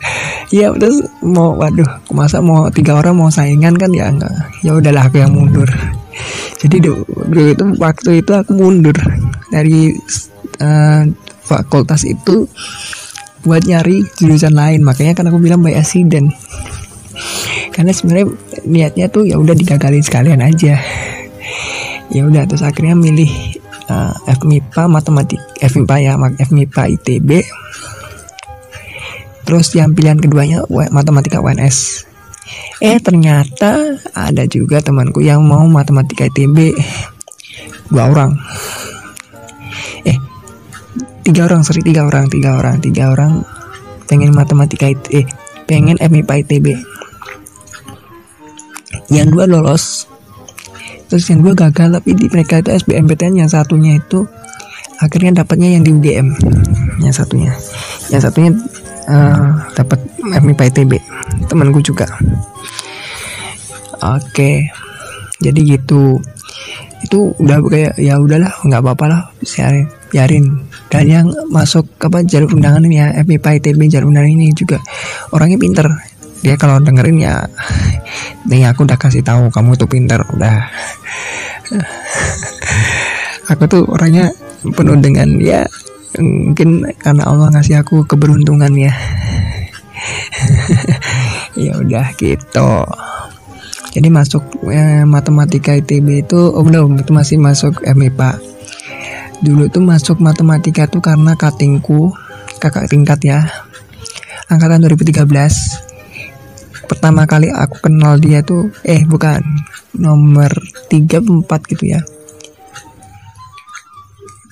ya 0.49 0.73
terus 0.73 1.05
mau 1.21 1.53
waduh 1.53 1.85
masa 2.09 2.41
mau 2.41 2.73
tiga 2.73 2.97
orang 2.97 3.13
mau 3.13 3.29
saingan 3.29 3.77
kan? 3.77 3.93
Ya 3.93 4.09
enggak. 4.09 4.33
Ya 4.65 4.73
udahlah 4.73 5.05
aku 5.05 5.21
yang 5.21 5.29
mundur. 5.29 5.69
Jadi 6.57 6.89
dulu 6.89 7.41
itu 7.45 7.65
waktu 7.77 8.25
itu 8.25 8.33
aku 8.33 8.57
mundur 8.57 8.97
dari 9.53 9.93
uh, 10.57 11.05
fakultas 11.45 12.01
itu 12.01 12.49
buat 13.45 13.61
nyari 13.61 14.09
jurusan 14.17 14.57
lain. 14.57 14.81
Makanya 14.81 15.21
kan 15.21 15.29
aku 15.29 15.37
bilang 15.37 15.61
by 15.61 15.77
accident 15.77 16.33
karena 17.71 17.91
sebenarnya 17.93 18.27
niatnya 18.65 19.05
tuh 19.09 19.25
ya 19.25 19.37
udah 19.37 19.55
digagalin 19.55 20.03
sekalian 20.03 20.41
aja. 20.41 20.77
Ya 22.09 22.21
udah 22.25 22.49
terus 22.49 22.65
akhirnya 22.65 22.97
milih 22.97 23.29
uh, 23.89 24.13
FMIPA 24.25 24.89
matematik 24.89 25.41
FMIPA 25.61 25.95
ya 26.01 26.13
FMIPA 26.17 26.83
ITB 26.99 27.29
terus 29.43 29.73
yang 29.73 29.97
pilihan 29.97 30.21
keduanya 30.21 30.61
matematika 30.93 31.41
UNS 31.41 32.05
eh 32.79 33.01
ternyata 33.01 33.97
ada 34.15 34.43
juga 34.45 34.79
temanku 34.79 35.19
yang 35.19 35.43
mau 35.43 35.65
matematika 35.67 36.29
ITB 36.31 36.77
dua 37.91 38.07
orang. 38.07 38.31
Eh 40.07 40.15
tiga 41.27 41.49
orang 41.49 41.67
sorry 41.67 41.83
tiga 41.83 42.07
orang 42.07 42.31
tiga 42.31 42.55
orang 42.55 42.79
tiga 42.79 43.11
orang 43.11 43.43
pengen 44.07 44.31
matematika 44.33 44.89
IT, 44.89 45.05
eh 45.11 45.25
pengen 45.67 45.99
FMIPA 45.99 46.47
ITB 46.47 46.67
yang 49.09 49.29
dua 49.29 49.45
lolos. 49.49 50.05
Terus 51.09 51.25
yang 51.33 51.41
dua 51.41 51.57
gagal 51.57 51.97
tapi 51.97 52.13
di 52.13 52.29
mereka 52.29 52.61
itu 52.61 52.69
SBMPTN 52.69 53.41
yang 53.41 53.49
satunya 53.49 53.97
itu 53.97 54.29
akhirnya 55.01 55.41
dapatnya 55.41 55.79
yang 55.79 55.83
di 55.83 55.91
UGM 55.95 56.27
yang 57.01 57.13
satunya. 57.13 57.53
Yang 58.13 58.21
satunya 58.29 58.51
uh, 59.09 59.65
dapat 59.73 59.99
MIPA 60.21 60.63
ITB 60.69 60.91
temanku 61.49 61.81
juga. 61.81 62.05
Oke. 63.99 64.21
Okay. 64.31 64.55
jadi 65.41 65.79
gitu. 65.79 66.21
Itu 66.99 67.31
udah 67.39 67.63
kayak 67.63 67.95
ya 67.97 68.19
udahlah 68.19 68.51
nggak 68.61 68.81
apa-apa 68.85 69.05
lah. 69.09 69.21
Biarin. 70.09 70.45
Dan 70.89 71.05
yang 71.05 71.27
masuk 71.53 71.85
apa 72.01 72.25
jalur 72.25 72.57
undangan 72.57 72.81
ini 72.81 72.97
ya 72.97 73.07
FMIPA 73.21 73.61
ITB 73.61 73.79
jalur 73.93 74.09
undangan 74.09 74.29
ini 74.29 74.53
juga 74.57 74.81
orangnya 75.33 75.61
pinter 75.61 75.85
dia 76.39 76.55
kalau 76.55 76.79
dengerin 76.79 77.19
ya 77.19 77.43
nih 78.47 78.71
aku 78.71 78.87
udah 78.87 78.95
kasih 78.95 79.23
tahu 79.23 79.51
kamu 79.51 79.75
tuh 79.75 79.89
pinter 79.89 80.19
udah. 80.35 80.67
Aku 83.49 83.65
tuh 83.65 83.83
orangnya 83.89 84.29
penuh 84.61 84.97
dengan 85.01 85.39
ya 85.41 85.65
mungkin 86.17 86.85
karena 86.97 87.25
Allah 87.27 87.51
ngasih 87.53 87.81
aku 87.81 88.05
keberuntungan 88.07 88.71
ya. 88.75 88.93
Ya 91.59 91.75
udah 91.75 92.15
gitu. 92.15 92.71
Jadi 93.91 94.07
masuk 94.07 94.63
eh, 94.71 95.03
matematika 95.03 95.75
ITB 95.75 96.23
itu 96.23 96.39
oh 96.39 96.63
belum 96.63 97.03
itu 97.03 97.11
masih 97.11 97.35
masuk 97.35 97.83
MIPA 97.83 98.39
dulu 99.39 99.71
tuh 99.71 99.79
masuk 99.79 100.19
matematika 100.19 100.83
tuh 100.87 100.99
karena 100.99 101.31
katingku 101.39 102.11
kakak 102.59 102.91
tingkat 102.91 103.19
ya 103.23 103.39
angkatan 104.51 104.83
2013 104.83 105.88
pertama 106.89 107.29
kali 107.29 107.53
aku 107.53 107.85
kenal 107.85 108.17
dia 108.17 108.41
tuh 108.41 108.73
eh 108.81 109.05
bukan 109.05 109.45
nomor 109.93 110.49
3 110.89 111.21
4 111.21 111.45
gitu 111.69 111.85
ya. 111.85 112.01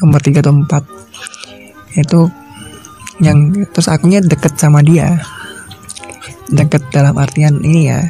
Nomor 0.06 0.22
3 0.22 0.46
atau 0.46 0.54
4 0.54 1.98
itu 1.98 2.22
yang 3.18 3.66
terus 3.74 3.90
akunya 3.90 4.22
deket 4.22 4.54
sama 4.62 4.86
dia. 4.86 5.18
Deket 6.54 6.94
dalam 6.94 7.18
artian 7.18 7.58
ini 7.66 7.90
ya 7.90 8.06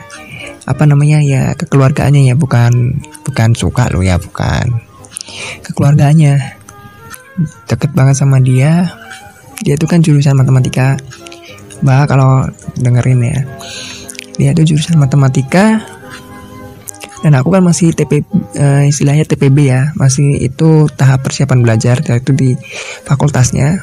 apa 0.67 0.83
namanya 0.83 1.23
ya 1.23 1.55
kekeluargaannya 1.55 2.27
ya 2.27 2.35
bukan 2.35 2.99
bukan 3.23 3.55
suka 3.55 3.87
lo 3.95 4.03
ya 4.03 4.19
bukan. 4.19 4.83
Kekeluargaannya. 5.63 6.59
Deket 7.71 7.95
banget 7.95 8.19
sama 8.19 8.43
dia. 8.43 8.91
Dia 9.63 9.79
tuh 9.79 9.87
kan 9.87 10.03
jurusan 10.03 10.35
matematika. 10.35 10.99
Bah 11.79 12.03
kalau 12.09 12.43
dengerin 12.75 13.21
ya 13.23 13.39
dia 14.37 14.53
tuh 14.53 14.65
jurusan 14.65 15.01
matematika. 15.01 15.81
Dan 17.25 17.33
aku 17.33 17.49
kan 17.49 17.65
masih 17.65 17.97
TP 17.97 18.21
uh, 18.21 18.85
eh, 18.85 18.93
istilahnya 18.93 19.25
TPB 19.25 19.57
ya. 19.67 19.91
Masih 19.97 20.37
itu 20.37 20.85
tahap 20.93 21.25
persiapan 21.25 21.65
belajar 21.65 21.97
itu 21.99 22.31
di 22.31 22.53
fakultasnya. 23.03 23.81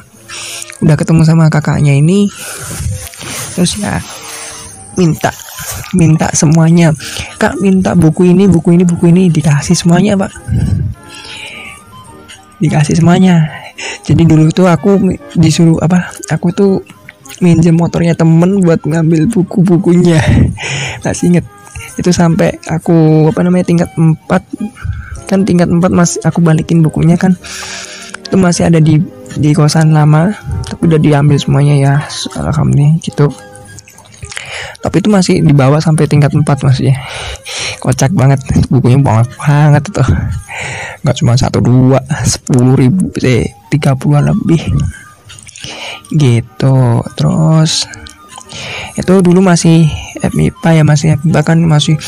Udah 0.79 0.95
ketemu 0.95 1.21
sama 1.27 1.51
kakaknya 1.51 1.93
ini. 1.93 2.31
Terus 3.53 3.75
ya 3.79 3.99
minta 4.95 5.35
minta 5.91 6.31
semuanya. 6.31 6.95
Kak 7.35 7.59
minta 7.59 7.91
buku 7.93 8.31
ini 8.31 8.47
buku 8.47 8.79
ini 8.79 8.87
buku 8.87 9.11
ini. 9.11 9.27
Dikasih 9.27 9.75
semuanya 9.75 10.15
pak. 10.15 10.31
Dikasih 12.63 13.03
semuanya. 13.03 13.51
Jadi 14.07 14.23
dulu 14.23 14.47
tuh 14.55 14.71
aku 14.71 15.19
disuruh 15.35 15.83
apa 15.83 16.07
aku 16.31 16.55
tuh 16.55 16.73
minjem 17.43 17.75
motornya 17.75 18.15
temen 18.15 18.63
buat 18.63 18.83
ngambil 18.83 19.27
buku-bukunya. 19.31 20.19
Masih 21.03 21.35
inget. 21.35 21.45
Itu 21.95 22.11
sampai 22.11 22.59
aku 22.67 23.27
apa 23.31 23.39
namanya 23.43 23.65
tingkat 23.67 23.89
4 23.95 24.27
kan 25.25 25.41
tingkat 25.41 25.65
4 25.65 25.81
masih 25.89 26.19
aku 26.21 26.39
balikin 26.43 26.83
bukunya 26.85 27.15
kan. 27.17 27.33
Itu 28.25 28.35
masih 28.37 28.69
ada 28.69 28.77
di 28.77 28.99
di 29.35 29.51
kosan 29.57 29.91
lama 29.91 30.31
tapi 30.67 30.91
udah 30.91 30.99
diambil 30.99 31.39
semuanya 31.39 31.75
ya. 31.75 31.93
Alhamdulillah 32.35 32.99
gitu. 32.99 33.31
Tapi 34.83 34.95
itu 35.01 35.09
masih 35.09 35.35
dibawa 35.41 35.81
sampai 35.81 36.05
tingkat 36.05 36.35
4 36.35 36.45
masih 36.45 36.91
ya. 36.91 36.95
Kocak 37.83 38.11
banget. 38.11 38.43
Bukunya 38.67 38.99
banget 38.99 39.31
banget 39.39 39.83
tuh 39.91 40.09
nggak 41.05 41.21
cuma 41.21 41.37
satu 41.37 41.61
dua 41.61 42.01
sepuluh 42.25 42.73
ribu 42.73 43.13
eh 43.21 43.45
tiga 43.69 43.93
puluh 43.93 44.25
lebih 44.25 44.57
gitu. 46.13 47.03
Terus 47.17 47.85
itu 48.95 49.13
dulu 49.19 49.43
masih 49.43 49.89
FMIPA 50.23 50.69
ya 50.79 50.83
masih 50.87 51.19
bahkan 51.27 51.59
masih 51.59 51.99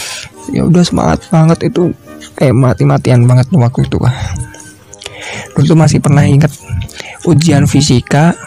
ya 0.53 0.63
udah 0.63 0.83
semangat 0.85 1.25
banget 1.29 1.73
itu. 1.73 1.93
Kayak 2.37 2.53
mati-matian 2.53 3.25
banget 3.25 3.49
waktu 3.53 3.89
itu 3.89 3.97
lah 3.97 4.13
dulu 5.57 5.73
tuh 5.73 5.77
masih 5.77 5.97
pernah 5.97 6.21
inget 6.21 6.53
ujian 7.25 7.65
fisika. 7.65 8.37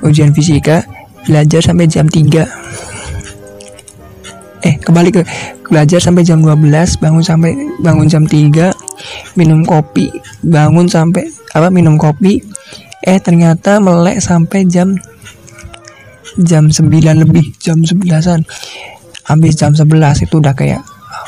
Ujian 0.00 0.32
fisika 0.32 0.80
belajar 1.28 1.60
sampai 1.60 1.84
jam 1.84 2.08
3 2.08 2.48
eh 4.60 4.76
kembali 4.80 5.08
ke 5.12 5.22
belajar 5.68 6.00
sampai 6.00 6.24
jam 6.24 6.40
12 6.44 7.00
bangun 7.00 7.24
sampai 7.24 7.52
bangun 7.80 8.08
jam 8.08 8.24
3 8.24 8.72
minum 9.36 9.64
kopi 9.64 10.12
bangun 10.44 10.88
sampai 10.88 11.28
apa 11.56 11.68
minum 11.72 11.96
kopi 11.96 12.40
eh 13.04 13.18
ternyata 13.20 13.80
melek 13.80 14.20
sampai 14.20 14.68
jam 14.68 14.96
jam 16.38 16.68
9 16.68 16.88
lebih 17.26 17.52
jam 17.58 17.80
11an 17.80 18.44
habis 19.26 19.52
jam 19.56 19.72
11 19.72 20.26
itu 20.26 20.34
udah 20.38 20.54
kayak 20.54 20.84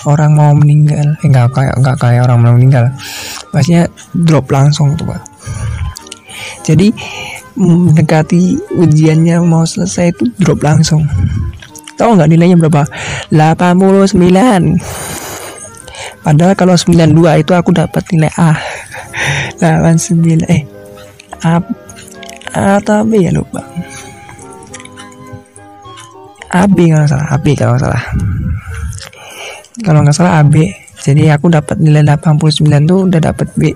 orang 0.07 0.37
mau 0.37 0.53
meninggal 0.55 1.17
eh, 1.23 1.27
enggak 1.27 1.51
kayak 1.55 1.75
enggak 1.79 1.97
kayak 1.99 2.23
orang 2.29 2.39
mau 2.45 2.53
meninggal 2.55 2.85
maksudnya 3.51 3.89
drop 4.15 4.47
langsung 4.53 4.95
tuh 4.95 5.11
pak 5.11 5.21
jadi 6.63 6.93
mendekati 7.59 8.57
ujiannya 8.79 9.43
mau 9.43 9.67
selesai 9.67 10.15
itu 10.15 10.25
drop 10.39 10.63
langsung 10.63 11.05
Tahu 12.03 12.19
nggak 12.19 12.31
nilainya 12.35 12.57
berapa? 12.59 12.83
89. 13.31 14.19
Padahal 16.27 16.55
kalau 16.59 16.75
92 16.75 17.47
itu 17.47 17.53
aku 17.55 17.71
dapat 17.71 18.03
nilai 18.11 18.33
A. 18.41 18.59
89 19.63 20.43
eh 20.49 20.72
A 21.43 21.59
atau 22.53 23.03
B 23.07 23.23
ya 23.23 23.33
lupa. 23.35 23.65
AB 26.53 26.77
kalau 26.93 27.07
salah, 27.09 27.29
AB 27.33 27.47
kalau 27.57 27.77
salah. 27.81 28.05
Kalau 29.81 29.99
nggak 30.05 30.17
salah 30.17 30.45
AB. 30.45 30.55
Jadi 31.03 31.27
aku 31.33 31.51
dapat 31.51 31.83
nilai 31.83 32.07
89 32.07 32.87
tuh 32.87 32.99
udah 33.11 33.21
dapat 33.21 33.49
B. 33.59 33.75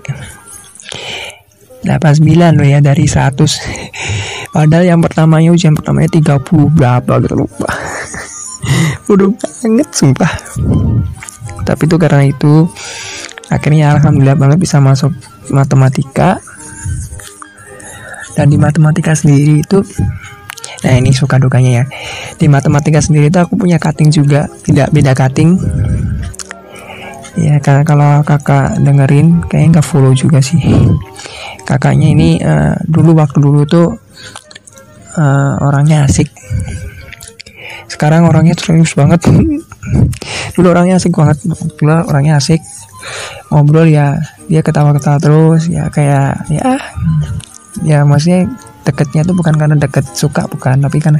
89 1.83 2.57
loh 2.57 2.67
ya 2.67 2.79
dari 2.83 3.05
100 3.07 4.51
Padahal 4.51 4.83
yang 4.83 4.99
pertamanya 4.99 5.53
ujian 5.53 5.77
pertamanya 5.77 6.09
30 6.09 6.41
berapa 6.73 7.13
gitu 7.23 7.35
lupa 7.37 7.69
bodoh 9.07 9.31
banget 9.39 9.87
sumpah 9.95 10.31
tapi 11.63 11.87
itu 11.87 11.95
karena 11.95 12.27
itu 12.27 12.67
akhirnya 13.47 13.95
alhamdulillah 13.95 14.35
banget 14.35 14.59
bisa 14.59 14.83
masuk 14.83 15.15
matematika 15.47 16.43
dan 18.37 18.53
di 18.53 18.57
matematika 18.61 19.17
sendiri 19.17 19.65
itu 19.65 19.81
nah 20.85 20.93
ini 20.93 21.09
suka 21.09 21.41
dukanya 21.41 21.81
ya. 21.81 21.85
Di 22.37 22.45
matematika 22.45 23.01
sendiri 23.01 23.33
itu 23.33 23.39
aku 23.41 23.57
punya 23.57 23.81
cutting 23.81 24.13
juga 24.13 24.45
tidak 24.61 24.93
beda 24.93 25.17
cutting. 25.17 25.57
Ya 27.37 27.57
karena 27.57 27.81
kalau 27.81 28.21
kakak 28.21 28.77
dengerin 28.81 29.41
kayaknya 29.49 29.81
nggak 29.81 29.87
follow 29.89 30.13
juga 30.13 30.37
sih. 30.37 30.61
Kakaknya 31.65 32.13
ini 32.13 32.37
uh, 32.45 32.77
dulu 32.85 33.17
waktu 33.17 33.41
dulu 33.41 33.65
tuh 33.65 33.97
uh, 35.17 35.53
orangnya 35.65 36.05
asik. 36.05 36.29
Sekarang 37.89 38.29
orangnya 38.29 38.53
serius 38.53 38.93
banget. 38.93 39.25
Dulu 40.57 40.73
orangnya 40.73 40.97
asik 40.97 41.13
banget 41.13 41.37
dulu 41.77 41.93
orangnya 42.09 42.41
asik. 42.41 42.59
Ngobrol 43.53 43.87
ya 43.87 44.17
dia 44.51 44.59
ketawa-ketawa 44.65 45.21
terus 45.21 45.69
ya 45.69 45.87
kayak 45.93 46.49
ya 46.51 46.81
ya 47.83 48.05
maksudnya 48.07 48.47
deketnya 48.87 49.21
tuh 49.27 49.35
bukan 49.35 49.53
karena 49.59 49.75
deket 49.75 50.05
suka 50.15 50.47
bukan. 50.47 50.79
Tapi 50.79 50.97
kan 51.03 51.19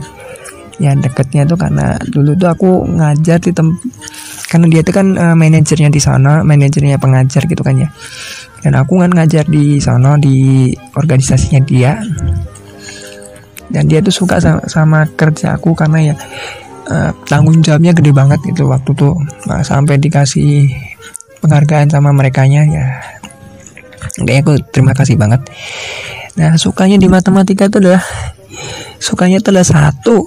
ya 0.78 0.94
deketnya 0.94 1.44
tuh 1.44 1.58
karena 1.58 1.98
dulu 2.08 2.38
tuh 2.38 2.50
aku 2.54 2.70
ngajar 2.86 3.42
di 3.42 3.52
tem 3.52 3.74
karena 4.48 4.66
dia 4.72 4.82
tuh 4.86 4.94
kan 4.96 5.08
uh, 5.18 5.36
manajernya 5.36 5.92
di 5.92 6.00
sana 6.00 6.46
manajernya 6.46 6.96
pengajar 6.96 7.44
gitu 7.44 7.62
kan 7.62 7.76
ya. 7.76 7.90
Dan 8.64 8.74
aku 8.80 9.04
kan 9.04 9.12
ngajar 9.14 9.46
di 9.46 9.78
sana 9.78 10.16
di 10.18 10.72
organisasinya 10.96 11.62
dia. 11.68 12.00
Dan 13.68 13.92
dia 13.92 14.00
tuh 14.00 14.16
suka 14.16 14.40
sama, 14.40 14.64
sama 14.72 15.00
kerja 15.12 15.60
aku 15.60 15.76
karena 15.76 16.14
ya 16.14 16.16
uh, 16.88 17.12
tanggung 17.28 17.60
jawabnya 17.60 17.92
gede 17.92 18.16
banget 18.16 18.40
gitu 18.48 18.72
waktu 18.72 18.96
tuh. 18.96 19.20
Nah, 19.44 19.60
sampai 19.60 20.00
dikasih 20.00 20.72
penghargaan 21.44 21.92
sama 21.92 22.16
mereka 22.16 22.48
nya 22.48 22.64
ya. 22.64 22.88
Kayaknya 24.18 24.42
aku 24.42 24.54
terima 24.72 24.94
kasih 24.96 25.20
banget 25.20 25.44
nah 26.38 26.54
sukanya 26.56 27.02
di 27.02 27.10
matematika 27.10 27.66
itu 27.66 27.82
adalah 27.82 28.04
sukanya 29.02 29.42
itu 29.42 29.50
adalah 29.50 29.68
satu. 29.68 30.26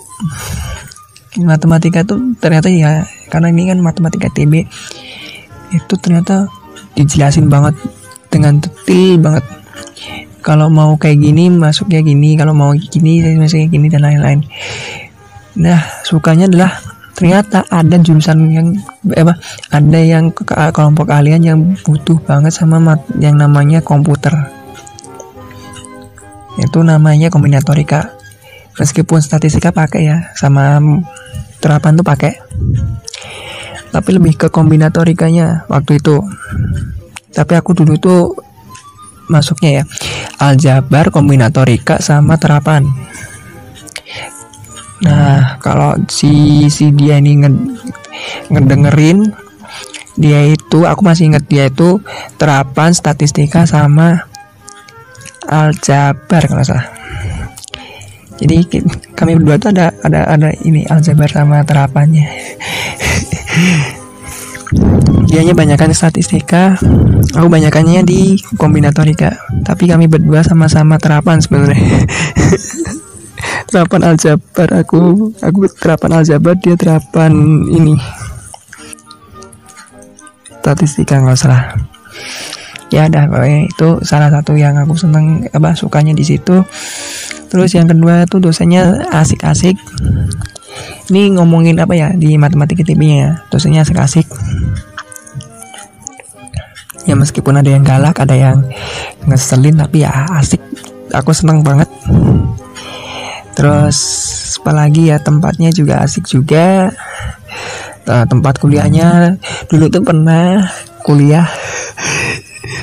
Matematika 1.38 2.02
tuh 2.02 2.34
ternyata 2.42 2.66
ya 2.66 3.06
karena 3.30 3.54
ini 3.54 3.70
kan 3.70 3.78
matematika 3.78 4.26
TB 4.34 4.66
itu 5.70 5.94
ternyata 6.02 6.50
dijelasin 6.98 7.46
banget 7.46 7.78
dengan 8.30 8.58
detail 8.58 9.14
banget. 9.22 9.44
Kalau 10.42 10.66
mau 10.72 10.98
kayak 10.98 11.20
gini 11.22 11.52
masuknya 11.52 12.02
gini 12.02 12.34
kalau 12.34 12.56
mau 12.56 12.74
gini 12.74 13.22
masuknya 13.38 13.68
gini 13.70 13.86
dan 13.86 14.02
lain-lain. 14.02 14.40
Nah 15.62 15.78
sukanya 16.02 16.50
adalah 16.50 16.72
ternyata 17.14 17.62
ada 17.68 18.00
jurusan 18.00 18.50
yang 18.50 18.66
eh, 19.12 19.22
apa 19.22 19.36
ada 19.70 20.00
yang 20.00 20.32
kelompok 20.74 21.06
kalian 21.12 21.44
yang 21.44 21.58
butuh 21.84 22.16
banget 22.24 22.50
sama 22.56 22.80
mat, 22.80 23.04
yang 23.20 23.36
namanya 23.36 23.84
komputer 23.84 24.32
itu 26.60 26.78
namanya 26.84 27.32
kombinatorika 27.32 28.12
meskipun 28.76 29.24
statistika 29.24 29.72
pakai 29.72 30.06
ya 30.06 30.18
sama 30.36 30.78
terapan 31.60 31.96
tuh 31.96 32.06
pakai. 32.06 32.32
Tapi 33.90 34.08
lebih 34.14 34.38
ke 34.38 34.48
kombinatorikanya 34.48 35.66
waktu 35.66 35.98
itu. 35.98 36.22
Tapi 37.34 37.52
aku 37.58 37.74
dulu 37.74 37.98
tuh 37.98 38.22
masuknya 39.30 39.82
ya 39.82 39.84
aljabar 40.38 41.10
kombinatorika 41.10 41.98
sama 41.98 42.38
terapan. 42.38 42.86
Nah 45.00 45.58
kalau 45.58 45.96
si 46.10 46.66
si 46.68 46.92
dia 46.94 47.18
ini 47.18 47.42
nged, 47.42 47.56
ngedengerin 48.52 49.32
dia 50.18 50.44
itu 50.44 50.84
aku 50.84 51.00
masih 51.06 51.32
inget 51.32 51.44
dia 51.48 51.70
itu 51.70 52.02
terapan 52.36 52.92
statistika 52.92 53.64
sama 53.64 54.29
aljabar 55.48 56.42
kalau 56.44 56.64
salah. 56.64 56.88
Jadi 58.40 58.64
kami 59.12 59.36
berdua 59.36 59.60
tuh 59.60 59.68
ada 59.76 59.92
ada 60.00 60.24
ada 60.24 60.48
ini 60.64 60.88
aljabar 60.88 61.28
sama 61.28 61.60
terapannya. 61.60 62.24
Dianya 65.28 65.52
banyakkan 65.52 65.92
statistika 65.92 66.78
aku 67.36 67.46
banyakannya 67.52 68.00
di 68.00 68.40
kombinatorika. 68.56 69.36
Tapi 69.60 69.84
kami 69.92 70.08
berdua 70.08 70.40
sama-sama 70.40 70.96
terapan 70.96 71.38
sebenarnya. 71.44 71.80
Terapan 73.70 74.02
aljabar 74.02 74.68
aku 74.82 75.30
aku 75.38 75.58
terapan 75.78 76.10
aljabar 76.18 76.58
dia 76.58 76.74
terapan 76.74 77.30
ini. 77.70 77.94
Statistika 80.60 81.22
nggak 81.22 81.38
salah 81.38 81.70
ya 82.90 83.06
dah 83.06 83.30
pokoknya 83.30 83.70
itu 83.70 83.88
salah 84.02 84.28
satu 84.34 84.58
yang 84.58 84.74
aku 84.74 84.98
seneng 84.98 85.46
apa 85.54 85.78
sukanya 85.78 86.12
di 86.12 86.26
situ. 86.26 86.62
Terus 87.50 87.74
yang 87.74 87.90
kedua 87.90 88.26
tuh 88.26 88.38
dosennya 88.42 89.10
asik-asik. 89.10 89.74
Ini 91.10 91.34
ngomongin 91.34 91.78
apa 91.82 91.94
ya 91.98 92.14
di 92.14 92.38
matematika 92.38 92.86
TV 92.86 93.26
ya? 93.26 93.42
Dosennya 93.50 93.82
asik-asik. 93.82 94.26
Ya 97.06 97.18
meskipun 97.18 97.58
ada 97.58 97.66
yang 97.66 97.82
galak 97.82 98.22
ada 98.22 98.38
yang 98.38 98.62
ngeselin 99.26 99.78
tapi 99.78 100.06
ya 100.06 100.10
asik. 100.38 100.62
Aku 101.10 101.34
seneng 101.34 101.66
banget. 101.66 101.90
Terus 103.58 103.98
apalagi 104.62 105.10
ya 105.10 105.18
tempatnya 105.18 105.74
juga 105.74 106.06
asik 106.06 106.30
juga. 106.30 106.94
Nah, 108.06 108.26
tempat 108.30 108.62
kuliahnya. 108.62 109.38
Dulu 109.66 109.90
tuh 109.90 110.02
pernah 110.06 110.70
kuliah 111.02 111.50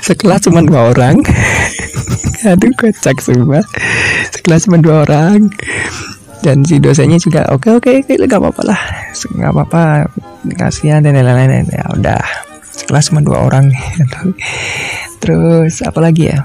sekelas 0.04 0.48
cuma 0.48 0.64
dua 0.64 0.92
orang. 0.94 1.22
Aduh 2.46 2.72
kocak 2.78 3.18
semua. 3.20 3.62
Sekelas 4.34 4.70
cuma 4.70 4.78
dua 4.82 5.04
orang. 5.08 5.50
Dan 6.46 6.62
si 6.64 6.78
dosennya 6.78 7.18
juga 7.18 7.50
oke 7.50 7.82
oke 7.82 8.06
oke 8.06 8.14
nggak 8.14 8.40
apa-apa 8.40 8.62
lah. 8.64 8.82
Nggak 9.14 9.52
apa-apa. 9.52 9.82
Kasihan 10.56 11.02
dan 11.02 11.18
lain-lain. 11.18 11.66
Ya 11.74 11.86
udah 11.92 12.22
sekelas 12.62 13.10
cuma 13.10 13.26
dua 13.26 13.50
orang. 13.50 13.74
Terus 15.22 15.82
apa 15.82 16.00
lagi 16.00 16.30
ya? 16.30 16.40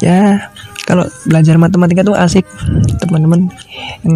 Ya 0.00 0.48
kalau 0.88 1.06
belajar 1.28 1.54
matematika 1.60 2.02
tuh 2.02 2.16
asik 2.16 2.48
teman-teman. 2.98 3.52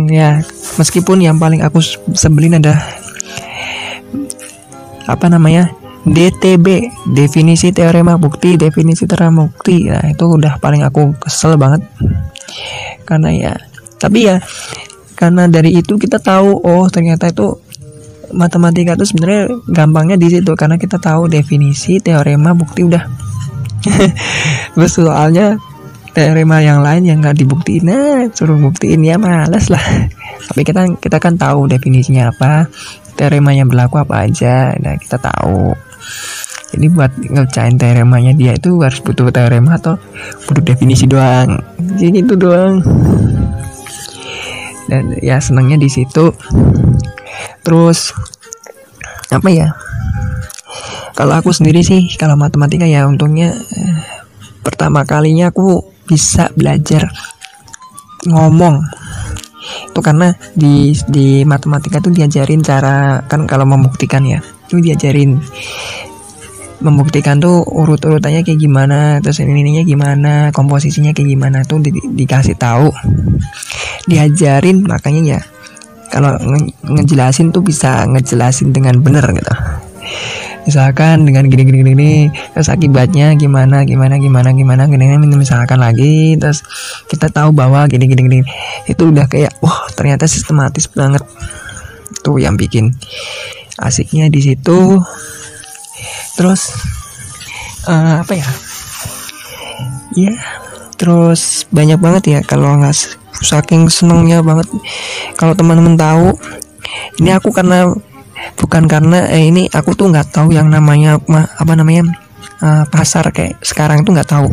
Ya 0.09 0.41
meskipun 0.81 1.21
yang 1.21 1.37
paling 1.37 1.61
aku 1.61 1.85
sebelin 2.17 2.57
ada 2.59 2.81
apa 5.05 5.29
namanya 5.29 5.69
DTB 6.05 6.67
definisi 7.17 7.73
teorema 7.73 8.21
bukti 8.21 8.61
definisi 8.61 9.09
teorema 9.09 9.49
bukti. 9.49 9.89
Nah 9.89 10.05
itu 10.13 10.25
udah 10.29 10.61
paling 10.61 10.85
aku 10.85 11.17
kesel 11.17 11.57
banget. 11.57 11.81
Karena 13.09 13.33
ya 13.33 13.53
tapi 13.97 14.29
ya 14.29 14.37
karena 15.17 15.49
dari 15.49 15.73
itu 15.73 15.97
kita 15.97 16.21
tahu 16.21 16.61
oh 16.61 16.85
ternyata 16.93 17.33
itu 17.33 17.57
matematika 18.37 18.99
itu 19.01 19.09
sebenarnya 19.09 19.49
gampangnya 19.71 20.17
di 20.21 20.29
situ 20.29 20.53
karena 20.53 20.77
kita 20.77 21.01
tahu 21.01 21.25
definisi 21.31 22.05
teorema 22.05 22.53
bukti 22.53 22.85
udah. 22.85 23.05
Soalnya 24.85 25.57
teorema 26.13 26.61
yang 26.61 26.85
lain 26.85 27.09
yang 27.09 27.19
nggak 27.25 27.37
dibuktiin 27.41 27.89
nah 27.89 28.29
suruh 28.29 28.61
buktiin 28.61 29.01
ya 29.01 29.17
malas 29.17 29.73
lah. 29.73 29.83
Tapi 30.53 30.61
kita 30.69 30.85
kita 31.01 31.17
kan 31.17 31.41
tahu 31.41 31.65
definisinya 31.65 32.29
apa 32.29 32.69
teorema 33.17 33.55
yang 33.55 33.71
berlaku 33.71 34.03
apa 34.03 34.27
aja 34.27 34.75
nah 34.83 34.99
kita 34.99 35.17
tahu 35.17 35.73
jadi 36.75 36.91
buat 36.91 37.13
ngecain 37.15 37.79
teoremanya 37.79 38.35
dia 38.35 38.59
itu 38.59 38.83
harus 38.83 38.99
butuh 38.99 39.31
teorema 39.31 39.79
atau 39.79 39.95
butuh 40.51 40.59
definisi 40.67 41.07
doang? 41.07 41.63
Jadi 41.79 42.19
itu 42.19 42.35
doang. 42.35 42.83
Dan 44.91 45.15
ya 45.23 45.39
senangnya 45.39 45.79
di 45.79 45.87
situ. 45.87 46.35
Terus 47.63 48.11
apa 49.31 49.49
ya? 49.55 49.71
Kalau 51.15 51.39
aku 51.39 51.55
sendiri 51.55 51.87
sih 51.87 52.11
kalau 52.19 52.35
matematika 52.35 52.91
ya 52.91 53.07
untungnya 53.07 53.55
eh, 53.55 53.99
pertama 54.67 55.07
kalinya 55.07 55.55
aku 55.55 55.79
bisa 56.11 56.51
belajar 56.59 57.07
ngomong. 58.27 58.83
Itu 59.95 60.03
karena 60.03 60.35
di 60.59 60.91
di 61.07 61.47
matematika 61.47 62.03
tuh 62.03 62.11
diajarin 62.11 62.67
cara 62.67 63.23
kan 63.31 63.47
kalau 63.47 63.63
membuktikan 63.63 64.27
ya 64.27 64.43
itu 64.67 64.83
diajarin 64.83 65.39
membuktikan 66.83 67.39
tuh 67.39 67.63
urut-urutannya 67.63 68.43
kayak 68.43 68.59
gimana 68.59 69.23
terus 69.23 69.39
ini 69.43 69.63
ininya 69.63 69.85
gimana 69.87 70.33
komposisinya 70.51 71.15
kayak 71.15 71.31
gimana 71.31 71.59
tuh 71.63 71.79
di, 71.79 71.95
dikasih 71.95 72.59
tahu 72.59 72.91
diajarin 74.11 74.83
makanya 74.85 75.39
ya 75.39 75.41
kalau 76.15 76.39
nge 76.39 76.59
ngejelasin 76.87 77.51
tuh 77.51 77.67
bisa 77.67 78.07
ngejelasin 78.07 78.71
dengan 78.71 79.03
benar 79.03 79.27
gitu. 79.35 79.55
Misalkan 80.65 81.29
dengan 81.29 81.45
gini 81.51 81.67
gini 81.67 81.81
gini 81.83 82.13
terus 82.55 82.73
akibatnya 82.73 83.37
gimana 83.37 83.85
gimana 83.85 84.17
gimana 84.17 84.55
gimana 84.55 84.83
gini 84.89 85.11
gini 85.11 85.37
misalkan 85.37 85.77
lagi 85.77 86.39
terus 86.41 86.65
kita 87.11 87.29
tahu 87.29 87.53
bahwa 87.53 87.85
gini 87.91 88.09
gini 88.09 88.23
gini 88.25 88.39
itu 88.89 89.03
udah 89.13 89.29
kayak 89.29 89.53
wah 89.61 89.85
ternyata 89.93 90.25
sistematis 90.25 90.89
banget 90.89 91.21
tuh 92.25 92.41
yang 92.41 92.57
bikin 92.57 92.97
asiknya 93.77 94.33
di 94.33 94.41
situ 94.41 95.03
terus 96.35 96.75
uh, 97.87 98.23
apa 98.23 98.33
ya? 98.35 98.49
Ya 100.15 100.35
terus 100.95 101.67
banyak 101.75 101.99
banget 101.99 102.23
ya 102.31 102.41
kalau 102.47 102.79
nggak 102.79 102.95
saking 103.43 103.91
senengnya 103.91 104.41
banget. 104.41 104.71
Kalau 105.35 105.53
teman-teman 105.53 105.99
tahu 105.99 106.33
ini 107.21 107.31
aku 107.35 107.51
karena 107.51 107.91
bukan 108.57 108.87
karena 108.87 109.27
eh, 109.31 109.51
ini 109.51 109.67
aku 109.69 109.97
tuh 109.97 110.11
nggak 110.11 110.33
tahu 110.35 110.55
yang 110.55 110.71
namanya 110.71 111.19
apa 111.59 111.73
namanya 111.75 112.09
uh, 112.63 112.85
pasar 112.89 113.29
kayak 113.35 113.59
sekarang 113.61 114.03
itu 114.07 114.15
nggak 114.15 114.31
tahu. 114.31 114.49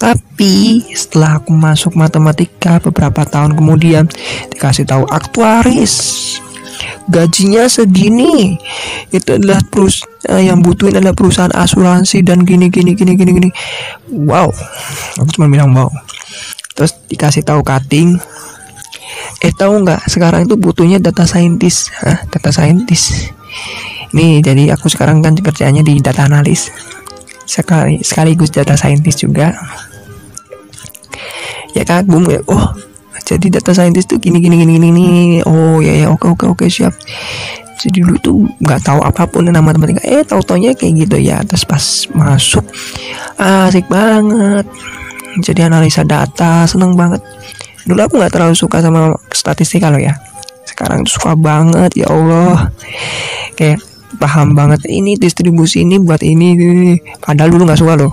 Tapi 0.00 0.80
setelah 0.96 1.36
aku 1.36 1.52
masuk 1.52 1.92
matematika 1.92 2.80
beberapa 2.80 3.20
tahun 3.28 3.52
kemudian 3.52 4.08
dikasih 4.48 4.88
tahu 4.88 5.04
aktuaris 5.04 5.94
gajinya 7.10 7.66
segini. 7.66 8.56
Itu 9.10 9.36
adalah 9.36 9.58
terus 9.66 10.06
uh, 10.30 10.38
yang 10.38 10.62
butuhin 10.62 10.96
adalah 10.96 11.12
perusahaan 11.12 11.52
asuransi 11.52 12.22
dan 12.22 12.46
gini 12.46 12.70
gini 12.70 12.94
gini 12.94 13.18
gini 13.18 13.30
gini. 13.36 13.50
Wow. 14.14 14.54
Aku 15.18 15.30
cuma 15.34 15.50
bilang 15.50 15.74
wow. 15.74 15.90
Terus 16.78 16.94
dikasih 17.10 17.42
tahu 17.42 17.60
cutting. 17.66 18.16
Eh 19.42 19.52
tahu 19.52 19.82
nggak? 19.82 20.06
Sekarang 20.06 20.46
itu 20.46 20.54
butuhnya 20.54 21.02
data 21.02 21.26
scientist. 21.26 21.90
Hah, 22.00 22.24
data 22.30 22.54
scientist. 22.54 23.34
Nih 24.14 24.38
jadi 24.42 24.74
aku 24.74 24.86
sekarang 24.86 25.20
kan 25.20 25.34
kerjanya 25.34 25.82
di 25.82 25.98
data 25.98 26.24
analis. 26.30 26.70
Sekali 27.44 28.00
sekaligus 28.06 28.54
data 28.54 28.78
scientist 28.78 29.26
juga. 29.26 29.54
Ya 31.74 31.86
kagum 31.86 32.26
ya 32.26 32.42
oh 32.50 32.89
jadi 33.30 33.46
data 33.46 33.70
scientist 33.70 34.10
tuh 34.10 34.18
gini 34.18 34.42
gini 34.42 34.66
gini 34.66 34.74
gini. 34.82 35.08
Oh 35.46 35.78
ya 35.78 35.94
ya. 35.94 36.06
Oke 36.10 36.26
oke 36.34 36.50
oke. 36.50 36.66
Siap. 36.66 36.90
Jadi 37.78 38.02
dulu 38.02 38.16
tuh 38.18 38.36
nggak 38.58 38.82
tahu 38.82 38.98
apa 39.06 39.30
pun 39.30 39.46
nama 39.46 39.62
matematika. 39.62 40.02
Eh 40.02 40.26
tau 40.26 40.42
taunya 40.42 40.74
kayak 40.74 41.06
gitu 41.06 41.16
ya. 41.22 41.38
Terus 41.46 41.62
pas 41.62 41.84
masuk 42.10 42.66
asik 43.38 43.86
banget. 43.86 44.66
Jadi 45.46 45.60
analisa 45.62 46.02
data 46.02 46.66
seneng 46.66 46.98
banget. 46.98 47.22
Dulu 47.86 48.02
aku 48.02 48.18
nggak 48.18 48.34
terlalu 48.34 48.58
suka 48.58 48.82
sama 48.82 49.14
statistik 49.30 49.78
kalau 49.78 50.02
ya. 50.02 50.18
Sekarang 50.66 51.06
suka 51.06 51.38
banget 51.38 51.94
ya 52.02 52.10
Allah. 52.10 52.74
Kayak 53.54 53.78
paham 54.18 54.58
banget 54.58 54.90
ini 54.90 55.14
distribusi 55.14 55.86
ini 55.86 56.02
buat 56.02 56.20
ini, 56.26 56.98
padahal 57.22 57.54
dulu 57.54 57.70
nggak 57.70 57.78
suka 57.78 57.94
loh. 57.94 58.10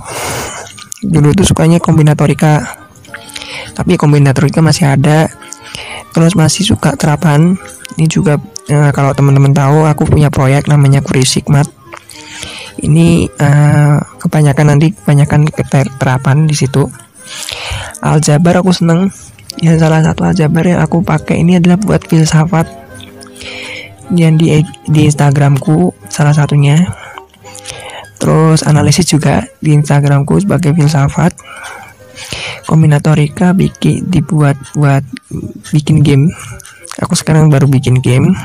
Dulu 1.01 1.33
tuh 1.33 1.45
sukanya 1.45 1.81
kombinatorika 1.81 2.85
tapi 3.73 3.99
kombinatorika 3.99 4.59
masih 4.63 4.93
ada. 4.93 5.29
Terus 6.15 6.33
masih 6.33 6.65
suka 6.65 6.97
terapan. 6.97 7.53
Ini 7.97 8.05
juga 8.09 8.41
eh, 8.69 8.91
kalau 8.93 9.13
teman-teman 9.13 9.53
tahu 9.53 9.85
aku 9.85 10.09
punya 10.09 10.33
proyek 10.33 10.65
namanya 10.65 11.05
Kuri 11.05 11.21
Sigmat. 11.21 11.69
Ini 12.77 13.25
uh, 13.41 13.97
kebanyakan 14.21 14.77
nanti 14.77 14.93
kebanyakan 14.93 15.49
terapan 15.97 16.45
di 16.45 16.53
situ. 16.53 16.85
Aljabar 18.05 18.61
aku 18.61 18.69
seneng. 18.69 19.09
Ya 19.57 19.73
salah 19.81 20.05
satu 20.05 20.21
aljabar 20.21 20.61
yang 20.61 20.85
aku 20.85 21.01
pakai 21.01 21.41
ini 21.41 21.57
adalah 21.57 21.81
buat 21.81 22.05
filsafat. 22.05 22.69
Yang 24.13 24.33
di 24.37 24.47
di 24.93 25.01
Instagramku 25.09 25.89
salah 26.05 26.37
satunya. 26.37 26.85
Terus 28.21 28.61
analisis 28.61 29.09
juga 29.09 29.41
di 29.57 29.73
Instagramku 29.73 30.37
sebagai 30.37 30.77
filsafat 30.77 31.33
kombinatorika 32.67 33.55
bikin 33.55 34.11
dibuat 34.11 34.59
buat 34.75 35.01
bikin 35.71 36.03
game. 36.03 36.29
Aku 36.99 37.15
sekarang 37.15 37.47
baru 37.47 37.65
bikin 37.71 38.03
game. 38.03 38.35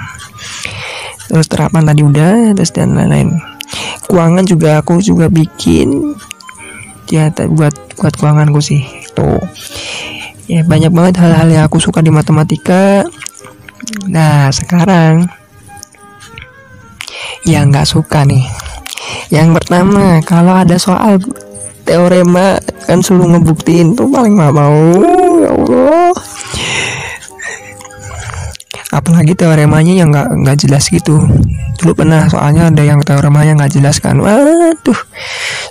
Terus 1.27 1.51
terapan 1.51 1.83
tadi 1.89 2.07
udah 2.07 2.55
terus 2.55 2.71
dan 2.71 2.95
lain-lain. 2.95 3.43
Keuangan 4.07 4.47
juga 4.47 4.79
aku 4.79 5.03
juga 5.03 5.27
bikin. 5.27 6.15
Ya 7.11 7.29
buat 7.29 7.75
buat 7.99 8.15
keuanganku 8.17 8.63
sih 8.65 8.81
tuh 9.13 9.37
ya 10.49 10.65
banyak 10.65 10.91
banget 10.91 11.21
hal-hal 11.21 11.49
yang 11.53 11.65
aku 11.69 11.77
suka 11.77 12.01
di 12.01 12.09
matematika. 12.09 13.05
Nah 14.09 14.49
sekarang 14.49 15.29
yang 17.45 17.69
nggak 17.71 17.89
suka 17.89 18.25
nih. 18.25 18.47
Yang 19.33 19.61
pertama 19.61 20.21
kalau 20.25 20.55
ada 20.57 20.77
soal 20.77 21.19
teorema 21.83 22.59
kan 22.87 22.99
suruh 23.03 23.27
ngebuktiin 23.27 23.95
tuh 23.95 24.09
paling 24.11 24.35
nggak 24.39 24.55
mau. 24.55 24.83
Ya 25.43 25.51
Allah. 25.51 26.13
Apalagi 28.93 29.33
teoremanya 29.33 30.05
yang 30.05 30.13
nggak 30.13 30.29
nggak 30.37 30.57
jelas 30.69 30.93
gitu. 30.93 31.17
Dulu 31.81 31.93
pernah 31.97 32.29
soalnya 32.29 32.69
ada 32.69 32.85
yang 32.85 33.01
teoremanya 33.01 33.57
nggak 33.57 33.73
jelas 33.81 33.97
kan. 34.05 34.21
Waduh. 34.21 35.01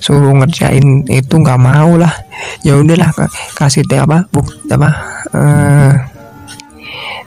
Suruh 0.02 0.34
ngerjain 0.42 1.06
itu 1.06 1.36
nggak 1.38 1.62
mau 1.62 2.02
lah. 2.02 2.12
Ya 2.66 2.74
udahlah 2.78 3.14
kasih 3.54 3.86
teh 3.86 4.02
apa 4.02 4.26
buk 4.34 4.50
apa 4.74 4.90
uh, 5.38 5.94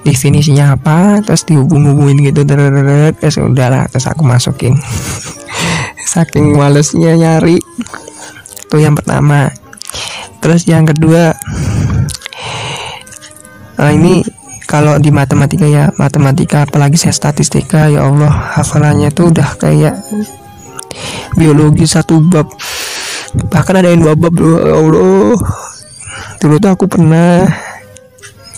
definisinya 0.02 0.74
apa 0.74 1.22
terus 1.24 1.46
dihubung-hubungin 1.46 2.28
gitu 2.28 2.42
terus 2.42 3.38
udahlah 3.38 3.86
terus 3.86 4.10
aku 4.10 4.26
masukin. 4.26 4.74
Saking 6.14 6.58
malesnya 6.58 7.14
nyari 7.14 7.58
itu 8.74 8.90
yang 8.90 8.98
pertama. 8.98 9.54
Terus 10.42 10.66
yang 10.66 10.82
kedua 10.82 11.30
uh, 13.78 13.92
ini 13.94 14.26
kalau 14.66 14.98
di 14.98 15.14
matematika 15.14 15.62
ya 15.62 15.94
matematika 15.94 16.66
apalagi 16.66 16.98
saya 16.98 17.14
statistika 17.14 17.86
ya 17.86 18.02
Allah 18.02 18.58
hafalannya 18.58 19.14
tuh 19.14 19.30
udah 19.30 19.54
kayak 19.62 19.94
biologi 21.38 21.86
satu 21.86 22.18
bab. 22.18 22.50
Bahkan 23.46 23.74
ada 23.78 23.94
yang 23.94 24.02
dua 24.02 24.18
bab 24.18 24.34
dulu 24.34 24.58
ya 24.58 24.74
Allah. 24.74 25.38
Dulu 26.42 26.54
tuh 26.58 26.70
aku 26.74 26.90
pernah 26.90 27.46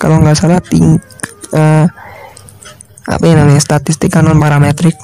kalau 0.01 0.25
nggak 0.25 0.37
salah 0.41 0.65
ting 0.65 0.97
uh, 1.53 1.85
apa 3.05 3.23
yang 3.29 3.45
namanya 3.45 3.61
statistika 3.61 4.25
non 4.25 4.41
parametrik 4.41 4.97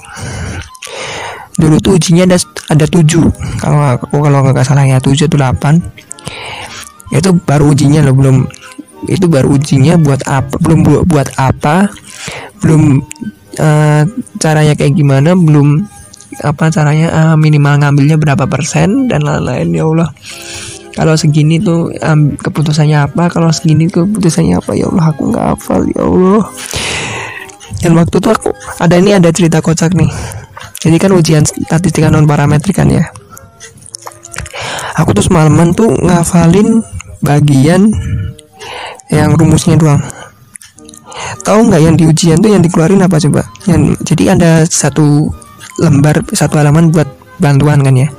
dulu 1.57 1.75
tuh 1.79 1.97
ujinya 1.97 2.25
ada 2.25 2.37
ada 2.69 2.85
tujuh. 2.89 3.25
Kalau 3.61 3.81
aku 3.97 4.19
kalau 4.21 4.39
nggak 4.45 4.65
salah 4.65 4.85
ya 4.85 4.97
tujuh 4.97 5.29
atau 5.29 5.37
delapan. 5.37 5.79
Itu 7.13 7.37
baru 7.37 7.73
ujinya 7.73 8.01
loh 8.05 8.15
belum. 8.17 8.37
Itu 9.05 9.27
baru 9.27 9.53
ujinya 9.59 9.99
buat 9.99 10.25
apa 10.25 10.55
belum 10.63 11.05
buat 11.05 11.29
apa 11.35 11.91
belum 12.63 13.03
uh, 13.59 14.03
caranya 14.39 14.73
kayak 14.79 14.95
gimana 14.95 15.35
belum 15.35 15.83
apa 16.39 16.71
caranya 16.71 17.11
uh, 17.11 17.35
minimal 17.35 17.77
ngambilnya 17.83 18.17
berapa 18.17 18.47
persen 18.47 19.11
dan 19.11 19.21
lain-lain 19.27 19.69
ya 19.75 19.83
Allah. 19.85 20.09
Kalau 20.93 21.17
segini 21.17 21.57
tuh 21.57 21.89
um, 22.05 22.37
keputusannya 22.37 23.09
apa 23.09 23.25
kalau 23.29 23.49
segini 23.49 23.89
keputusannya 23.89 24.61
apa 24.61 24.77
ya 24.77 24.89
Allah 24.89 25.05
aku 25.09 25.21
nggak 25.29 25.45
hafal 25.53 25.81
ya 25.89 26.01
Allah. 26.01 26.43
Dan 27.83 27.99
waktu 27.99 28.15
itu 28.15 28.29
aku 28.31 28.49
ada 28.79 28.95
ini 28.95 29.11
ada 29.11 29.27
cerita 29.35 29.59
kocak 29.59 29.91
nih 29.91 30.07
jadi 30.83 30.99
kan 30.99 31.15
ujian 31.15 31.47
statistika 31.47 32.11
non 32.11 32.27
parametrik 32.27 32.75
kan 32.75 32.91
ya. 32.91 33.07
Aku 34.99 35.15
tuh 35.15 35.23
semalaman 35.23 35.71
tuh 35.71 35.87
ngafalin 36.03 36.83
bagian 37.23 37.87
yang 39.07 39.31
rumusnya 39.39 39.79
doang. 39.79 40.03
Tahu 41.47 41.71
nggak 41.71 41.81
yang 41.87 41.95
di 41.95 42.03
ujian 42.03 42.35
tuh 42.43 42.51
yang 42.51 42.59
dikeluarin 42.59 42.99
apa 42.99 43.15
coba? 43.15 43.47
Yang 43.63 43.95
jadi 44.03 44.35
ada 44.35 44.51
satu 44.67 45.31
lembar 45.79 46.19
satu 46.35 46.59
halaman 46.59 46.91
buat 46.91 47.07
bantuan 47.39 47.79
kan 47.79 47.95
ya? 47.95 48.11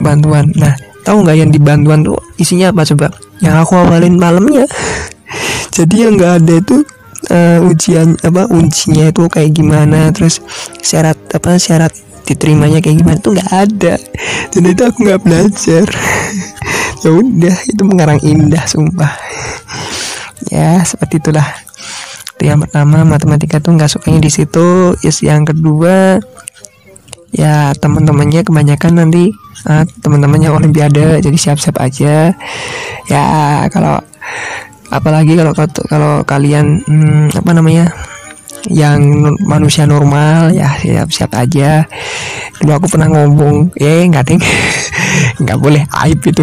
Bantuan. 0.00 0.48
Nah 0.56 0.72
tahu 1.04 1.28
nggak 1.28 1.36
yang 1.36 1.50
di 1.52 1.60
bantuan 1.60 2.00
tuh 2.00 2.16
isinya 2.40 2.72
apa 2.72 2.88
coba? 2.88 3.12
Yang 3.44 3.54
aku 3.68 3.72
awalin 3.76 4.16
malamnya. 4.16 4.64
Jadi 5.76 6.08
yang 6.08 6.16
nggak 6.16 6.32
ada 6.40 6.54
itu 6.56 6.80
uh, 7.30 7.58
ujian 7.66 8.18
apa 8.22 8.50
ujinya 8.50 9.10
itu 9.10 9.26
kayak 9.30 9.50
gimana 9.54 10.10
terus 10.14 10.42
syarat 10.82 11.16
apa 11.32 11.58
syarat 11.58 11.92
diterimanya 12.26 12.82
kayak 12.82 12.98
gimana 13.00 13.18
tuh 13.22 13.38
nggak 13.38 13.52
ada. 13.54 13.94
Dan 14.50 14.62
itu 14.66 14.82
aku 14.82 14.98
nggak 15.06 15.22
belajar. 15.22 15.86
Ya 17.04 17.12
udah 17.12 17.56
itu 17.70 17.82
mengarang 17.86 18.18
indah 18.24 18.66
sumpah. 18.66 19.14
Ya 20.50 20.82
seperti 20.82 21.22
itulah. 21.22 21.44
Itu 22.34 22.50
yang 22.50 22.66
pertama 22.66 23.06
matematika 23.06 23.62
tuh 23.62 23.78
nggak 23.78 23.94
sukanya 23.94 24.26
di 24.26 24.32
situ. 24.32 24.96
Yes 25.04 25.22
yang 25.22 25.46
kedua 25.46 26.18
ya 27.30 27.76
teman-temannya 27.78 28.42
kebanyakan 28.42 29.06
nanti 29.06 29.28
uh, 29.68 29.84
teman-temannya 30.02 30.50
olimpiade 30.50 31.20
jadi 31.22 31.36
siap-siap 31.36 31.78
aja. 31.78 32.34
Ya 33.06 33.24
kalau 33.70 34.02
apalagi 34.90 35.34
kalau 35.34 35.52
kalau 35.88 36.12
kalian 36.22 36.82
hmm, 36.86 37.34
apa 37.34 37.50
namanya 37.52 37.86
yang 38.66 38.98
manusia 39.46 39.86
normal 39.86 40.50
ya 40.50 40.74
siap-siap 40.78 41.30
aja. 41.38 41.86
Dulu 42.58 42.72
aku 42.72 42.86
pernah 42.90 43.08
ngomong 43.10 43.76
ya 43.78 44.02
nggak 44.06 44.24
ding 44.26 44.42
nggak 45.42 45.58
boleh 45.58 45.82
aib 46.06 46.20
itu. 46.22 46.42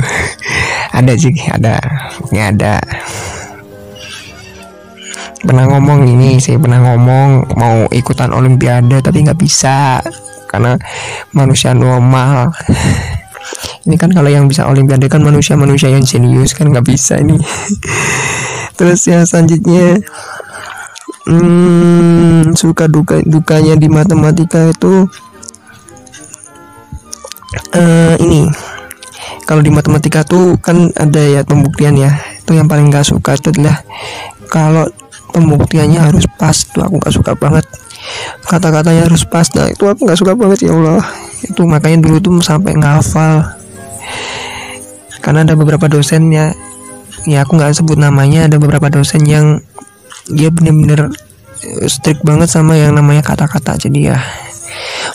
Ada 0.97 1.17
sih 1.17 1.34
ada 1.49 1.82
ya 2.29 2.53
ada. 2.53 2.77
Pernah 5.41 5.65
ngomong 5.73 6.06
ini 6.06 6.38
sih 6.38 6.53
pernah 6.62 6.86
ngomong 6.86 7.58
mau 7.58 7.89
ikutan 7.89 8.29
olimpiade 8.29 9.01
tapi 9.01 9.25
nggak 9.25 9.39
bisa. 9.41 9.97
Karena 10.45 10.77
manusia 11.34 11.73
normal 11.73 12.53
ini 13.83 13.95
kan 13.99 14.09
kalau 14.15 14.31
yang 14.31 14.47
bisa 14.47 14.63
olimpiade 14.63 15.11
kan 15.11 15.19
manusia-manusia 15.19 15.91
yang 15.91 16.03
jenius 16.03 16.55
kan 16.55 16.71
nggak 16.71 16.87
bisa 16.87 17.19
ini. 17.19 17.35
Terus 18.79 19.05
ya 19.05 19.27
selanjutnya 19.27 19.99
hmm, 21.27 22.55
suka 22.55 22.87
duka 22.87 23.19
dukanya 23.27 23.75
di 23.75 23.87
matematika 23.91 24.71
itu 24.71 25.07
uh, 27.75 28.15
ini. 28.17 28.47
Kalau 29.43 29.59
di 29.59 29.67
matematika 29.67 30.23
tuh 30.23 30.55
kan 30.63 30.87
ada 30.95 31.19
ya 31.19 31.43
pembuktian 31.43 31.99
ya. 31.99 32.15
Itu 32.39 32.55
yang 32.55 32.71
paling 32.71 32.87
gak 32.87 33.03
suka 33.03 33.35
itu 33.35 33.51
adalah 33.51 33.83
kalau 34.47 34.87
pembuktiannya 35.35 35.99
harus 35.99 36.23
pas. 36.39 36.55
Tuh 36.55 36.79
aku 36.79 37.03
gak 37.03 37.11
suka 37.11 37.35
banget. 37.35 37.67
Kata-katanya 38.47 39.11
harus 39.11 39.27
pas. 39.27 39.43
Nah 39.59 39.67
itu 39.67 39.83
aku 39.83 40.07
gak 40.07 40.15
suka 40.15 40.31
banget 40.31 40.71
ya 40.71 40.71
Allah 40.71 41.03
itu 41.45 41.62
makanya 41.67 42.03
dulu 42.03 42.17
tuh 42.19 42.34
sampai 42.39 42.75
ngafal. 42.77 43.43
Karena 45.23 45.47
ada 45.47 45.56
beberapa 45.56 45.88
dosen 45.88 46.32
ya 46.32 46.51
ya 47.23 47.47
aku 47.47 47.56
nggak 47.56 47.79
sebut 47.79 47.95
namanya 47.95 48.51
ada 48.51 48.60
beberapa 48.60 48.91
dosen 48.91 49.23
yang 49.23 49.63
dia 50.27 50.51
bener-bener 50.51 51.08
strict 51.88 52.19
banget 52.27 52.51
sama 52.51 52.75
yang 52.75 52.95
namanya 52.95 53.23
kata-kata. 53.23 53.79
Jadi 53.79 54.12
ya 54.12 54.19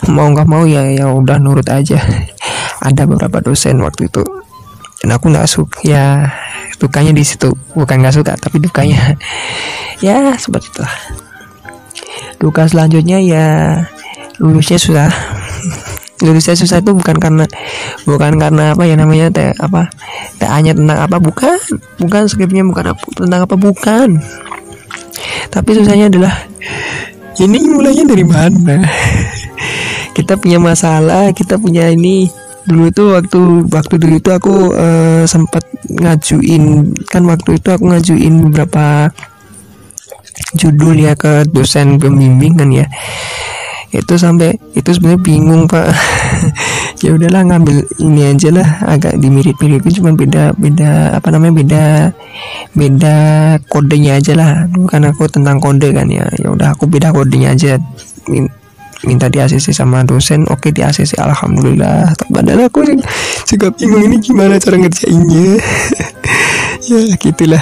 mau 0.09 0.29
nggak 0.29 0.47
mau 0.49 0.65
ya 0.65 0.85
ya 0.89 1.09
udah 1.09 1.37
nurut 1.37 1.67
aja. 1.69 2.01
Ada 2.79 3.05
beberapa 3.05 3.43
dosen 3.43 3.81
waktu 3.83 4.09
itu. 4.09 4.23
Dan 4.99 5.15
aku 5.15 5.31
nggak 5.31 5.47
suka 5.47 5.77
ya 5.85 6.25
dukanya 6.81 7.13
di 7.13 7.21
situ. 7.21 7.53
Bukan 7.77 8.01
nggak 8.01 8.15
suka 8.17 8.33
tapi 8.37 8.61
dukanya. 8.61 8.99
Ya 9.99 10.31
seperti 10.39 10.71
itu 10.71 10.79
duka 12.39 12.63
selanjutnya 12.65 13.19
ya 13.19 13.47
lulusnya 14.39 14.79
sudah 14.79 15.11
lulusnya 16.19 16.55
susah 16.55 16.83
itu 16.83 16.91
bukan 16.91 17.15
karena 17.15 17.45
bukan 18.03 18.35
karena 18.35 18.75
apa 18.75 18.83
ya 18.83 18.95
namanya 18.99 19.31
teh 19.31 19.51
apa 19.55 19.87
TA-nya 20.39 20.75
tentang 20.75 20.99
apa 20.99 21.17
bukan. 21.19 21.59
Bukan 21.99 22.21
skripnya 22.27 22.63
bukan 22.63 22.95
apa 22.95 23.03
tentang 23.15 23.41
apa 23.43 23.55
bukan. 23.55 24.19
Tapi 25.49 25.69
susahnya 25.75 26.07
adalah 26.11 26.33
ini 27.39 27.59
mulainya 27.67 28.03
dari 28.07 28.25
mana? 28.27 28.83
Kita 30.17 30.35
punya 30.35 30.59
masalah 30.59 31.31
kita 31.31 31.55
punya 31.55 31.87
ini. 31.87 32.27
Dulu 32.67 32.91
itu 32.91 33.03
waktu 33.15 33.39
waktu 33.71 33.95
dulu 33.97 34.15
itu 34.19 34.29
aku 34.35 34.53
uh, 34.75 35.23
sempat 35.23 35.63
ngajuin 35.87 36.93
kan 37.07 37.23
waktu 37.25 37.55
itu 37.57 37.71
aku 37.71 37.87
ngajuin 37.87 38.45
beberapa 38.45 39.09
judul 40.53 40.95
ya 40.97 41.13
ke 41.17 41.49
dosen 41.49 41.97
pembimbing 41.97 42.59
kan 42.59 42.69
ya 42.69 42.85
itu 43.89 44.13
sampai 44.21 44.53
itu 44.77 44.89
sebenarnya 44.93 45.21
bingung 45.21 45.63
pak. 45.65 45.89
Ya 46.99 47.15
udahlah 47.15 47.47
ngambil 47.47 47.87
ini 48.03 48.27
aja 48.27 48.51
lah. 48.51 48.67
Agak 48.83 49.23
dimirip-miripin 49.23 50.03
cuma 50.03 50.11
beda 50.11 50.51
beda 50.59 51.15
apa 51.15 51.31
namanya 51.31 51.53
beda 51.55 51.83
beda 52.75 53.17
kodenya 53.71 54.19
aja 54.19 54.35
lah. 54.35 54.67
Kan 54.91 55.07
aku 55.07 55.31
tentang 55.31 55.63
kode 55.63 55.95
kan 55.95 56.11
ya. 56.11 56.27
Ya 56.35 56.51
udah 56.51 56.75
aku 56.75 56.91
beda 56.91 57.15
kodenya 57.15 57.55
aja. 57.55 57.79
Minta 59.07 59.31
di 59.31 59.39
ACC 59.39 59.71
sama 59.71 60.03
dosen 60.03 60.43
oke 60.51 60.75
di 60.75 60.83
ACC 60.83 61.15
alhamdulillah. 61.23 62.11
Padahal 62.27 62.67
aku 62.67 62.83
juga 63.47 63.71
bingung 63.71 64.03
ini 64.03 64.19
gimana 64.19 64.59
cara 64.59 64.75
ngerjainnya. 64.75 65.55
Ya 66.89 67.05
gitulah. 67.21 67.61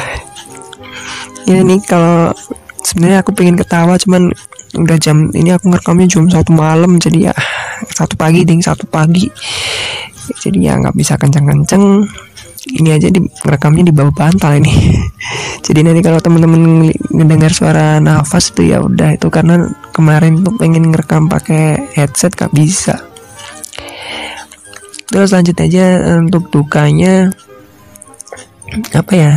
Ya 1.44 1.60
ini 1.60 1.84
kalau 1.84 2.32
sebenarnya 2.80 3.20
aku 3.22 3.36
pengen 3.36 3.60
ketawa 3.60 4.00
cuman 4.00 4.32
udah 4.76 4.98
jam 5.00 5.32
ini 5.32 5.56
aku 5.56 5.72
ngerekamnya 5.72 6.08
jam 6.12 6.28
satu 6.28 6.52
malam 6.52 7.00
jadi 7.00 7.32
ya 7.32 7.34
satu 7.94 8.18
pagi 8.18 8.44
ding 8.44 8.60
satu 8.60 8.84
pagi. 8.90 9.30
Jadi 10.44 10.60
ya 10.60 10.76
nggak 10.76 10.96
bisa 10.98 11.16
kenceng-kenceng. 11.16 12.04
Ini 12.68 13.00
aja 13.00 13.08
di 13.08 13.24
rekamnya 13.48 13.88
di 13.88 13.94
bawah 13.96 14.12
bantal 14.12 14.60
ini. 14.60 14.76
Jadi 15.68 15.88
nanti 15.88 16.04
kalau 16.04 16.20
teman-teman 16.20 16.92
mendengar 17.16 17.48
suara 17.56 18.04
nafas 18.04 18.52
tuh 18.52 18.68
ya 18.68 18.84
udah 18.84 19.16
itu 19.16 19.32
karena 19.32 19.72
kemarin 19.96 20.44
tuh 20.44 20.52
pengen 20.60 20.92
ngerekam 20.92 21.32
pakai 21.32 21.88
headset 21.96 22.36
gak 22.36 22.52
bisa. 22.52 23.08
Terus 25.08 25.32
lanjut 25.32 25.56
aja 25.56 26.20
untuk 26.20 26.52
dukanya 26.52 27.32
apa 28.92 29.14
ya 29.16 29.34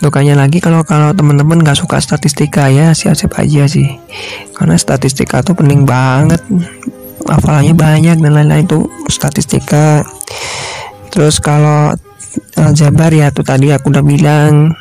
dukanya 0.00 0.34
lagi 0.38 0.58
kalau 0.58 0.80
kalau 0.82 1.12
teman-teman 1.12 1.60
nggak 1.60 1.76
suka 1.76 2.00
statistika 2.00 2.72
ya 2.72 2.96
siap-siap 2.96 3.36
aja 3.36 3.68
sih. 3.68 3.88
Karena 4.56 4.76
statistika 4.80 5.44
tuh 5.44 5.56
penting 5.56 5.84
banget. 5.84 6.40
Hafalannya 7.28 7.76
banyak 7.76 8.16
dan 8.18 8.32
lain-lain 8.32 8.64
tuh 8.64 8.88
statistika. 9.12 10.02
Terus 11.12 11.42
kalau 11.42 11.92
aljabar 12.56 13.10
ya 13.12 13.28
tuh 13.34 13.44
tadi 13.44 13.74
aku 13.74 13.92
udah 13.92 14.04
bilang 14.04 14.72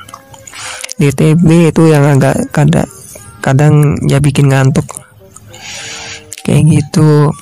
DTB 0.99 1.73
itu 1.73 1.89
yang 1.89 2.05
agak 2.05 2.51
kadang 2.55 2.87
kadang 3.43 3.95
ya 4.07 4.23
bikin 4.23 4.51
ngantuk. 4.51 4.87
Kayak 6.47 6.63
gitu. 6.79 7.33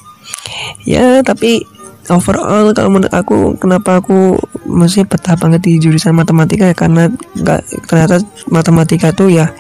Ya 0.88 1.22
tapi 1.22 1.62
overall 2.12 2.72
kalau 2.72 2.90
menurut 2.92 3.14
aku 3.14 3.60
kenapa 3.60 4.00
aku 4.00 4.40
masih 4.68 5.04
betah 5.08 5.36
banget 5.36 5.64
di 5.64 5.80
jurusan 5.80 6.16
matematika 6.16 6.72
ya 6.72 6.76
karena 6.76 7.12
nggak 7.36 7.62
ternyata 7.88 8.24
matematika 8.48 9.12
tuh 9.12 9.32
ya 9.32 9.52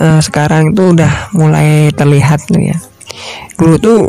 uh, 0.00 0.20
sekarang 0.22 0.72
itu 0.72 0.94
udah 0.94 1.34
mulai 1.34 1.90
terlihat 1.92 2.48
nih 2.54 2.74
ya. 2.74 2.78
Dulu 3.58 3.74
tuh 3.78 4.00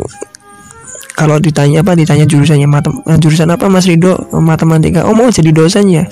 kalau 1.18 1.36
ditanya 1.36 1.84
apa 1.84 1.92
ditanya 1.92 2.24
jurusannya 2.24 2.64
matem 2.64 2.96
eh, 3.04 3.18
jurusan 3.20 3.50
apa 3.50 3.68
Mas 3.68 3.84
Rido? 3.84 4.16
Matematika. 4.32 5.04
Oh 5.04 5.12
mau 5.12 5.28
jadi 5.28 5.50
dosen 5.52 5.90
ya? 5.90 6.04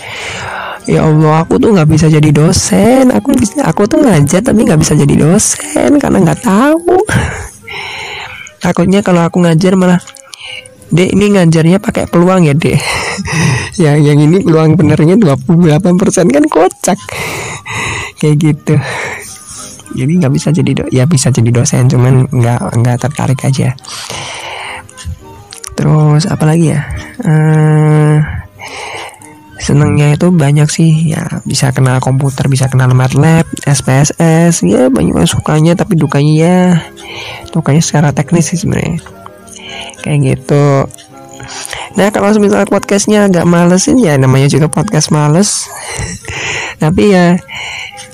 Ya 0.88 1.04
Allah 1.04 1.44
aku 1.44 1.60
tuh 1.60 1.72
nggak 1.72 1.88
bisa 1.88 2.06
jadi 2.10 2.28
dosen. 2.28 3.08
Aku 3.14 3.32
bisa 3.32 3.64
aku 3.64 3.88
tuh 3.88 4.02
ngajar 4.04 4.44
tapi 4.44 4.66
nggak 4.66 4.80
bisa 4.80 4.92
jadi 4.98 5.14
dosen 5.16 5.96
karena 5.96 6.18
nggak 6.20 6.40
tahu. 6.44 6.98
Takutnya 8.64 9.00
kalau 9.06 9.22
aku 9.22 9.38
ngajar 9.40 9.78
malah 9.78 10.02
Dek 10.88 11.12
ini 11.12 11.36
ngajarnya 11.36 11.78
pakai 11.84 12.08
peluang 12.08 12.48
ya 12.48 12.56
dek? 12.56 12.80
Yang 13.82 13.98
yang 14.08 14.18
ini 14.24 14.36
peluang 14.40 14.72
benernya 14.74 15.14
28% 15.20 16.34
kan 16.34 16.44
kocak. 16.48 16.98
Kayak 18.16 18.36
gitu. 18.40 18.74
Jadi 19.94 20.12
nggak 20.18 20.32
bisa 20.32 20.48
jadi 20.50 20.70
do 20.72 20.84
ya 20.90 21.04
bisa 21.04 21.28
jadi 21.30 21.48
dosen 21.52 21.86
cuman 21.86 22.26
nggak 22.32 22.60
nggak 22.80 22.96
tertarik 22.98 23.40
aja. 23.44 23.76
Terus 25.76 26.26
apa 26.26 26.44
lagi 26.44 26.74
ya? 26.74 26.82
Uh, 27.22 28.18
senangnya 29.62 30.16
itu 30.16 30.32
banyak 30.34 30.66
sih. 30.72 31.14
Ya 31.14 31.38
bisa 31.46 31.70
kenal 31.70 32.02
komputer 32.02 32.50
bisa 32.50 32.66
kenal 32.66 32.90
MATLAB 32.96 33.46
SPSS 33.62 34.64
ya 34.64 34.90
banyak 34.90 35.14
sukanya 35.28 35.76
tapi 35.78 35.94
dukanya 35.94 36.34
ya 36.34 36.60
dukanya 37.54 37.82
secara 37.84 38.10
teknis 38.10 38.50
sih 38.50 38.58
sebenarnya 38.58 38.98
kayak 40.02 40.36
gitu. 40.36 40.86
Nah 41.96 42.08
kalau 42.14 42.30
misalnya 42.38 42.68
podcastnya 42.68 43.26
agak 43.26 43.48
malesin 43.48 43.98
ya 43.98 44.14
namanya 44.14 44.46
juga 44.46 44.70
podcast 44.70 45.10
males. 45.10 45.66
Tapi 46.82 47.02
ya 47.10 47.34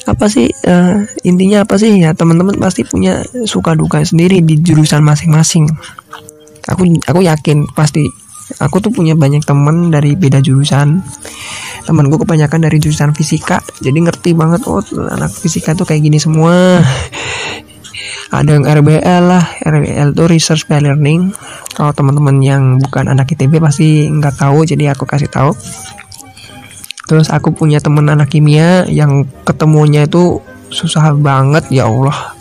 apa 0.04 0.26
sih 0.28 0.48
uh, 0.68 1.04
intinya 1.24 1.64
apa 1.64 1.76
sih? 1.76 2.00
Ya 2.00 2.16
teman-teman 2.16 2.56
pasti 2.56 2.84
punya 2.84 3.24
suka 3.44 3.76
duka 3.76 4.00
sendiri 4.04 4.40
di 4.40 4.60
jurusan 4.60 5.04
masing-masing. 5.04 5.68
Aku 6.70 6.88
aku 7.04 7.20
yakin 7.20 7.68
pasti 7.76 8.08
aku 8.60 8.80
tuh 8.80 8.92
punya 8.92 9.12
banyak 9.12 9.44
temen 9.44 9.92
dari 9.92 10.16
beda 10.16 10.40
jurusan. 10.40 11.04
Temanku 11.84 12.16
kebanyakan 12.24 12.64
dari 12.64 12.80
jurusan 12.80 13.12
fisika 13.12 13.60
jadi 13.84 14.08
ngerti 14.08 14.32
banget 14.32 14.64
oh 14.64 14.80
anak 15.12 15.28
fisika 15.28 15.76
tuh 15.76 15.84
kayak 15.84 16.08
gini 16.08 16.16
semua 16.16 16.80
ada 18.40 18.56
yang 18.58 18.66
RBL 18.66 19.22
lah. 19.30 19.44
RBL 19.62 20.16
tuh 20.16 20.26
research 20.26 20.66
by 20.66 20.82
learning. 20.82 21.30
Kalau 21.76 21.94
teman-teman 21.94 22.42
yang 22.42 22.62
bukan 22.82 23.06
anak 23.06 23.30
ITB 23.34 23.62
pasti 23.62 24.10
nggak 24.10 24.40
tahu 24.40 24.66
jadi 24.66 24.96
aku 24.96 25.06
kasih 25.06 25.30
tahu. 25.30 25.54
Terus 27.04 27.28
aku 27.28 27.52
punya 27.52 27.78
temen 27.84 28.08
anak 28.08 28.32
kimia 28.32 28.88
yang 28.88 29.28
ketemunya 29.44 30.08
itu 30.08 30.40
susah 30.72 31.12
banget 31.14 31.68
ya 31.70 31.86
Allah. 31.86 32.34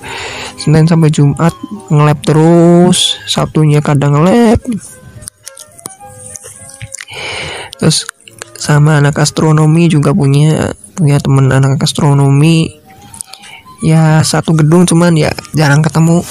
Senin 0.58 0.88
sampai 0.88 1.12
Jumat 1.12 1.52
ngelab 1.92 2.20
terus 2.24 3.20
Sabtunya 3.28 3.84
kadang 3.84 4.16
ngelab. 4.16 4.62
Terus 7.78 8.08
sama 8.56 9.04
anak 9.04 9.20
astronomi 9.20 9.92
juga 9.92 10.16
punya 10.16 10.72
punya 10.96 11.20
temen 11.20 11.52
anak 11.52 11.84
astronomi 11.84 12.83
ya 13.84 14.24
satu 14.24 14.56
gedung 14.56 14.88
cuman 14.88 15.14
ya 15.20 15.30
jarang 15.52 15.84
ketemu 15.84 16.24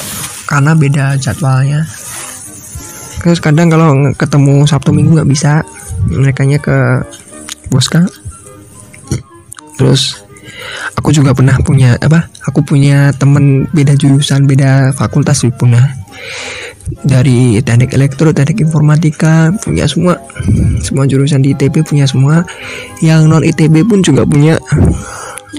karena 0.48 0.72
beda 0.72 1.04
jadwalnya. 1.20 1.84
Terus 3.22 3.38
kadang 3.38 3.70
kalau 3.70 3.94
ketemu 4.16 4.66
Sabtu 4.66 4.90
Minggu 4.90 5.20
nggak 5.20 5.30
bisa 5.30 5.62
mereka 6.10 6.42
ke 6.58 6.78
Boska 7.70 8.04
terus 9.82 10.22
aku 10.94 11.10
juga 11.10 11.34
pernah 11.34 11.56
punya 11.64 11.98
apa 11.98 12.28
aku 12.46 12.62
punya 12.62 13.10
temen 13.16 13.66
beda 13.72 13.96
jurusan 13.96 14.46
beda 14.46 14.94
fakultas 14.94 15.42
sih 15.42 15.50
punya 15.50 15.96
dari 17.02 17.58
teknik 17.64 17.96
elektro 17.96 18.30
teknik 18.30 18.68
informatika 18.68 19.48
punya 19.64 19.88
semua. 19.88 20.18
Semua 20.84 21.08
jurusan 21.08 21.40
di 21.40 21.56
ITB 21.56 21.82
punya 21.88 22.04
semua. 22.04 22.44
Yang 23.00 23.20
non 23.32 23.42
ITB 23.42 23.86
pun 23.86 24.04
juga 24.04 24.28
punya. 24.28 24.60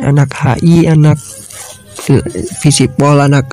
Anak 0.04 0.30
HI 0.36 0.86
anak 0.86 1.18
visipol 2.60 3.20
anak 3.20 3.48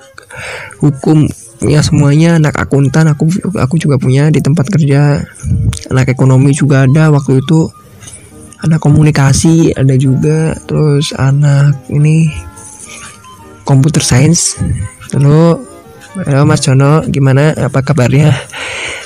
hukum 0.83 1.27
ya 1.61 1.85
semuanya 1.85 2.41
anak 2.41 2.57
akuntan 2.57 3.13
aku 3.13 3.29
aku 3.61 3.77
juga 3.77 4.01
punya 4.01 4.33
di 4.33 4.41
tempat 4.41 4.67
kerja. 4.69 5.21
Anak 5.93 6.09
ekonomi 6.13 6.57
juga 6.57 6.89
ada 6.89 7.13
waktu 7.13 7.45
itu. 7.45 7.69
Anak 8.61 8.81
komunikasi 8.81 9.77
ada 9.77 9.97
juga. 9.97 10.57
Terus 10.65 11.13
anak 11.17 11.77
ini 11.93 12.29
komputer 13.65 14.01
science. 14.01 14.57
Lalu 15.17 15.61
halo 16.25 16.43
Mas 16.49 16.65
Jono 16.65 17.05
gimana? 17.09 17.53
Apa 17.57 17.85
kabarnya? 17.85 18.33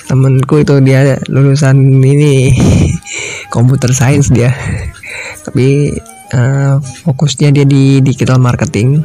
Temenku 0.05 0.61
itu 0.61 0.79
dia 0.85 1.17
lulusan 1.33 1.81
ini 2.03 2.53
komputer 3.49 3.91
science 3.91 4.31
dia. 4.31 4.53
Tapi 5.45 5.97
uh, 6.35 6.77
fokusnya 6.81 7.55
dia 7.55 7.65
di 7.65 8.05
digital 8.05 8.37
marketing 8.37 9.05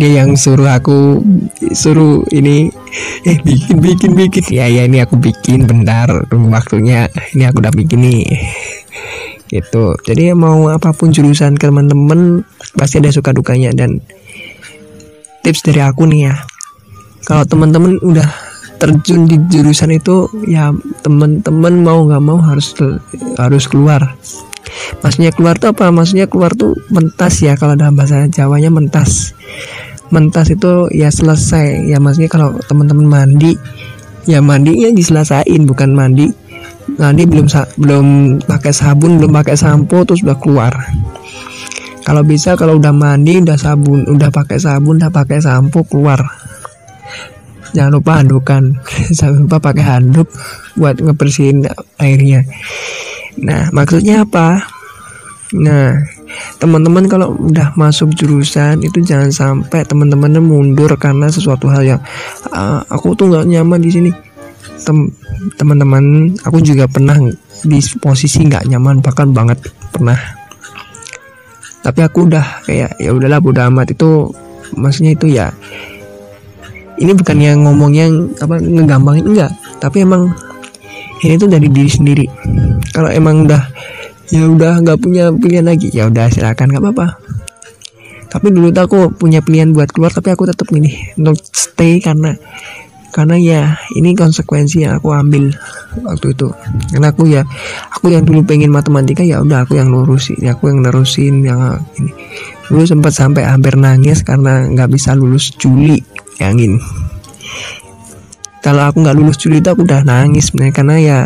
dia 0.00 0.24
yang 0.24 0.34
suruh 0.38 0.72
aku 0.72 1.20
suruh 1.76 2.24
ini 2.32 2.72
eh 3.28 3.36
bikin 3.44 3.76
bikin 3.80 4.12
bikin. 4.16 4.44
Ya 4.48 4.66
ya 4.68 4.88
ini 4.88 5.04
aku 5.04 5.20
bikin 5.20 5.68
bentar 5.68 6.08
waktunya 6.32 7.08
ini 7.36 7.44
aku 7.44 7.60
udah 7.60 7.74
bikin 7.74 8.00
nih. 8.00 8.24
Gitu. 9.52 9.84
Jadi 10.08 10.32
mau 10.32 10.72
apa 10.72 10.96
pun 10.96 11.12
jurusan 11.12 11.60
ke 11.60 11.68
teman-teman 11.68 12.40
pasti 12.72 13.04
ada 13.04 13.12
suka 13.12 13.36
dukanya 13.36 13.68
dan 13.76 14.00
tips 15.44 15.60
dari 15.68 15.84
aku 15.84 16.08
nih 16.08 16.32
ya. 16.32 16.34
Kalau 17.28 17.44
teman-teman 17.44 18.00
udah 18.00 18.26
terjun 18.80 19.30
di 19.30 19.38
jurusan 19.46 19.94
itu 19.94 20.26
ya 20.48 20.74
teman-teman 21.06 21.86
mau 21.86 22.02
nggak 22.02 22.22
mau 22.24 22.40
harus 22.40 22.74
harus 23.36 23.64
keluar. 23.68 24.16
Maksudnya 25.04 25.30
keluar 25.36 25.60
tuh 25.60 25.76
apa? 25.76 25.92
Maksudnya 25.92 26.26
keluar 26.26 26.56
tuh 26.56 26.74
mentas 26.88 27.44
ya 27.44 27.54
kalau 27.54 27.76
dalam 27.76 27.94
bahasa 27.94 28.24
Jawanya 28.26 28.72
mentas 28.72 29.36
mentas 30.12 30.52
itu 30.52 30.92
ya 30.92 31.08
selesai. 31.08 31.88
Ya 31.88 31.96
maksudnya 31.98 32.28
kalau 32.28 32.54
teman-teman 32.68 33.08
mandi 33.08 33.56
ya 34.28 34.38
mandinya 34.44 34.92
diselesain 34.92 35.64
bukan 35.64 35.96
mandi. 35.96 36.28
Ini 36.92 37.24
belum 37.24 37.46
belum 37.80 38.06
pakai 38.44 38.72
sabun 38.74 39.16
belum 39.16 39.32
pakai 39.32 39.56
sampo 39.56 40.04
terus 40.04 40.20
udah 40.22 40.38
keluar. 40.38 40.72
Kalau 42.02 42.22
bisa 42.26 42.58
kalau 42.58 42.76
udah 42.76 42.92
mandi 42.92 43.40
udah 43.40 43.56
sabun 43.56 44.04
udah 44.04 44.28
pakai 44.28 44.58
sabun 44.60 45.00
udah 45.00 45.10
pakai 45.10 45.40
sampo 45.40 45.86
keluar. 45.88 46.20
Jangan 47.72 47.92
lupa 47.96 48.20
handukan 48.20 48.76
jangan 49.16 49.48
lupa 49.48 49.56
pakai 49.56 49.84
handuk 49.86 50.28
buat 50.76 51.00
ngebersihin 51.00 51.64
airnya. 51.96 52.44
Nah 53.40 53.72
maksudnya 53.72 54.28
apa? 54.28 54.60
Nah 55.56 55.96
teman-teman 56.58 57.04
kalau 57.10 57.34
udah 57.36 57.74
masuk 57.74 58.14
jurusan 58.14 58.80
itu 58.84 59.02
jangan 59.02 59.30
sampai 59.30 59.82
teman-teman 59.82 60.38
mundur 60.38 60.90
karena 60.96 61.28
sesuatu 61.28 61.66
hal 61.68 61.82
yang 61.82 62.00
uh, 62.54 62.80
aku 62.88 63.14
tuh 63.18 63.30
nggak 63.30 63.46
nyaman 63.48 63.80
di 63.82 63.90
sini. 63.90 64.10
Tem 64.82 64.98
teman-teman 65.58 66.34
aku 66.42 66.58
juga 66.62 66.86
pernah 66.90 67.18
di 67.62 67.78
posisi 67.98 68.42
nggak 68.46 68.66
nyaman 68.70 69.02
bahkan 69.02 69.30
banget 69.30 69.58
pernah. 69.94 70.18
Tapi 71.82 72.00
aku 72.02 72.30
udah 72.30 72.62
kayak 72.62 72.98
ya 72.98 73.10
udahlah 73.10 73.42
bodo 73.42 73.62
amat. 73.66 73.94
Itu 73.94 74.30
maksudnya 74.78 75.18
itu 75.18 75.26
ya 75.30 75.50
ini 77.02 77.12
bukan 77.18 77.36
yang 77.42 77.66
ngomong 77.66 77.92
yang 77.94 78.12
apa 78.38 78.62
ngegampangin 78.62 79.26
enggak. 79.34 79.52
Tapi 79.82 80.06
emang 80.06 80.30
ini 81.22 81.34
tuh 81.38 81.50
dari 81.50 81.66
diri 81.70 81.90
sendiri. 81.90 82.26
Kalau 82.94 83.10
emang 83.10 83.46
udah 83.46 83.62
ya 84.32 84.48
udah 84.48 84.80
nggak 84.80 84.98
punya 84.98 85.28
pilihan 85.36 85.68
lagi. 85.68 85.92
Ya 85.92 86.08
udah 86.08 86.32
silakan 86.32 86.72
nggak 86.72 86.82
apa-apa. 86.82 87.06
Tapi 88.32 88.48
dulu 88.48 88.72
tuh 88.72 88.82
aku 88.88 88.98
punya 89.12 89.44
pilihan 89.44 89.76
buat 89.76 89.92
keluar 89.92 90.08
tapi 90.08 90.32
aku 90.32 90.48
tetap 90.48 90.72
milih 90.72 90.96
untuk 91.20 91.36
stay 91.52 92.00
karena 92.00 92.32
karena 93.12 93.36
ya 93.36 93.62
ini 93.92 94.16
konsekuensi 94.16 94.88
yang 94.88 94.96
aku 94.96 95.12
ambil 95.12 95.52
waktu 96.00 96.32
itu. 96.32 96.48
Karena 96.96 97.12
aku 97.12 97.28
ya 97.28 97.44
aku 97.92 98.08
yang 98.08 98.24
dulu 98.24 98.40
pengen 98.48 98.72
matematika 98.72 99.20
ya 99.20 99.44
udah 99.44 99.68
aku 99.68 99.76
yang 99.76 99.92
lurusin 99.92 100.40
ya 100.40 100.56
aku 100.56 100.72
yang 100.72 100.80
nerusin 100.80 101.44
yang 101.44 101.76
ini. 102.00 102.08
Dulu 102.72 102.88
sempat 102.88 103.12
sampai 103.12 103.44
hampir 103.44 103.76
nangis 103.76 104.24
karena 104.24 104.64
nggak 104.64 104.88
bisa 104.88 105.12
lulus 105.12 105.52
Juli 105.60 106.00
yang 106.40 106.56
ini 106.56 106.80
kalau 108.62 108.86
aku 108.86 109.02
nggak 109.02 109.18
lulus 109.18 109.36
Juli 109.42 109.58
itu 109.58 109.68
aku 109.74 109.82
udah 109.82 110.06
nangis 110.06 110.48
sebenarnya 110.48 110.74
karena 110.74 110.96
ya 111.02 111.18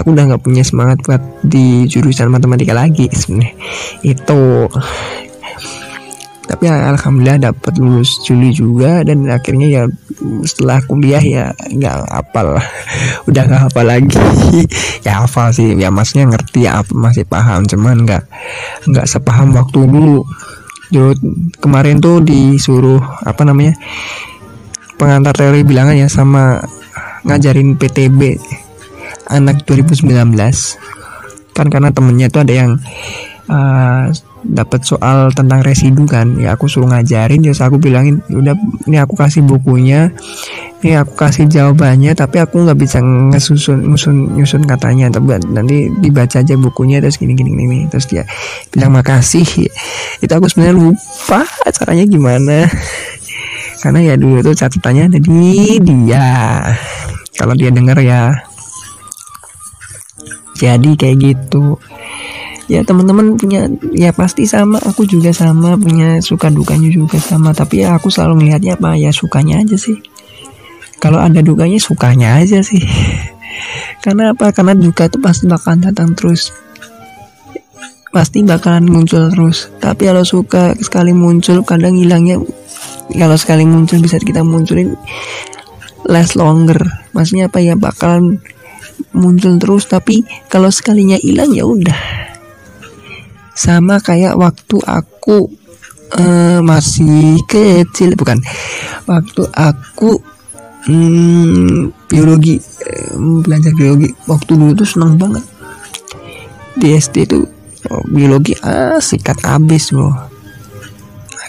aku 0.00 0.16
udah 0.16 0.32
nggak 0.32 0.42
punya 0.42 0.64
semangat 0.64 1.04
buat 1.04 1.20
di 1.44 1.84
jurusan 1.84 2.32
matematika 2.32 2.72
lagi 2.72 3.04
sebenarnya. 3.12 3.52
Itu. 4.00 4.66
Tapi 6.50 6.66
ya, 6.66 6.90
alhamdulillah 6.90 7.52
dapat 7.52 7.78
lulus 7.78 8.26
Juli 8.26 8.50
juga 8.50 9.06
dan 9.06 9.22
akhirnya 9.28 9.68
ya 9.70 9.82
setelah 10.42 10.82
kuliah 10.82 11.22
ya 11.22 11.44
nggak 11.54 12.10
hafal 12.10 12.58
udah 13.28 13.42
nggak 13.44 13.62
hafal 13.68 13.86
lagi. 13.86 14.16
Ya 15.06 15.24
hafal 15.24 15.52
sih 15.52 15.76
ya 15.76 15.88
masnya 15.92 16.28
ngerti 16.28 16.64
ya 16.64 16.80
masih 16.92 17.24
paham 17.24 17.64
cuman 17.68 18.08
nggak 18.08 18.24
nggak 18.88 19.06
sepaham 19.06 19.52
waktu 19.52 19.84
dulu. 19.84 20.24
Dulu 20.90 21.12
kemarin 21.60 22.02
tuh 22.02 22.18
disuruh 22.24 22.98
apa 23.22 23.46
namanya 23.46 23.78
pengantar 25.00 25.32
teori 25.32 25.64
bilangan 25.64 25.96
ya 25.96 26.12
sama 26.12 26.60
ngajarin 27.24 27.80
PTB 27.80 28.36
anak 29.32 29.64
2019 29.64 30.04
kan 31.56 31.66
karena 31.72 31.88
temennya 31.88 32.28
tuh 32.28 32.44
ada 32.44 32.52
yang 32.52 32.70
uh, 33.48 34.12
dapat 34.40 34.80
soal 34.84 35.28
tentang 35.36 35.60
residu 35.60 36.08
kan. 36.08 36.40
Ya 36.40 36.56
aku 36.56 36.68
suruh 36.68 36.88
ngajarin 36.88 37.44
terus 37.44 37.60
aku 37.60 37.76
bilangin 37.76 38.24
udah 38.32 38.56
ini 38.88 38.96
aku 38.96 39.16
kasih 39.16 39.44
bukunya 39.44 40.12
ini 40.80 40.96
aku 40.96 41.12
kasih 41.12 41.44
jawabannya 41.44 42.16
tapi 42.16 42.40
aku 42.40 42.64
nggak 42.64 42.78
bisa 42.80 43.04
ngesusun 43.04 43.84
nyusun 43.84 44.36
nyusun 44.36 44.64
katanya. 44.64 45.12
Tapi 45.12 45.36
nanti 45.52 45.92
dibaca 46.00 46.40
aja 46.40 46.56
bukunya 46.56 47.04
terus 47.04 47.20
gini 47.20 47.36
gini 47.36 47.52
gini. 47.52 47.78
Terus 47.92 48.08
dia 48.08 48.24
bilang 48.72 48.96
makasih. 48.96 49.44
Itu 50.24 50.32
aku 50.32 50.48
sebenarnya 50.48 50.76
lupa 50.76 51.44
caranya 51.76 52.04
gimana 52.08 52.64
karena 53.80 54.12
ya 54.12 54.14
dulu 54.20 54.44
tuh 54.44 54.54
catatannya 54.54 55.08
ada 55.08 55.18
di 55.18 55.80
dia. 55.80 56.28
Kalau 57.36 57.56
dia 57.56 57.72
denger 57.72 57.98
ya 58.04 58.36
jadi 60.60 60.90
kayak 60.92 61.16
gitu. 61.24 61.80
Ya 62.68 62.84
teman-teman 62.84 63.40
punya 63.40 63.66
ya 63.96 64.12
pasti 64.12 64.44
sama. 64.44 64.76
Aku 64.84 65.08
juga 65.08 65.32
sama 65.32 65.80
punya 65.80 66.20
suka 66.20 66.52
dukanya 66.52 66.92
juga 66.92 67.16
sama. 67.16 67.56
Tapi 67.56 67.82
ya 67.82 67.96
aku 67.96 68.12
selalu 68.12 68.44
melihatnya 68.44 68.76
apa? 68.76 68.94
Ya 69.00 69.10
sukanya 69.10 69.64
aja 69.64 69.80
sih. 69.80 69.96
Kalau 71.00 71.16
ada 71.16 71.40
dukanya 71.40 71.80
sukanya 71.80 72.36
aja 72.36 72.60
sih. 72.60 72.84
Karena 74.04 74.36
apa? 74.36 74.52
Karena 74.52 74.76
duka 74.76 75.08
itu 75.08 75.16
pasti 75.18 75.48
bakalan 75.48 75.90
datang 75.90 76.12
terus. 76.12 76.52
Pasti 78.12 78.44
bakalan 78.44 78.84
muncul 78.84 79.32
terus. 79.32 79.72
Tapi 79.80 80.12
kalau 80.12 80.22
suka 80.28 80.76
sekali 80.78 81.16
muncul 81.16 81.64
kadang 81.64 81.96
hilangnya 81.96 82.36
kalau 83.14 83.36
sekali 83.38 83.66
muncul 83.66 83.98
bisa 84.02 84.18
kita 84.20 84.44
munculin 84.46 84.94
less 86.06 86.38
longer. 86.38 86.78
Maksudnya 87.12 87.50
apa 87.50 87.58
ya? 87.60 87.74
Bakalan 87.76 88.40
muncul 89.14 89.56
terus 89.58 89.88
tapi 89.90 90.22
kalau 90.48 90.70
sekalinya 90.70 91.18
hilang 91.18 91.52
ya 91.52 91.66
udah. 91.66 91.98
Sama 93.54 94.00
kayak 94.00 94.38
waktu 94.40 94.76
aku 94.86 95.50
uh, 96.16 96.58
masih 96.64 97.42
kecil 97.44 98.16
bukan. 98.16 98.40
Waktu 99.04 99.42
aku 99.52 100.16
hmm, 100.88 102.08
biologi 102.08 102.56
um, 103.14 103.44
belajar 103.44 103.74
biologi 103.76 104.08
waktu 104.24 104.52
dulu 104.56 104.72
tuh 104.74 104.88
senang 104.88 105.18
banget. 105.20 105.44
Di 106.78 106.96
SD 106.96 107.16
itu 107.26 107.44
oh, 107.90 108.04
biologi 108.08 108.56
ah 108.64 109.02
sikat 109.02 109.44
abis 109.44 109.92
bro. 109.92 110.08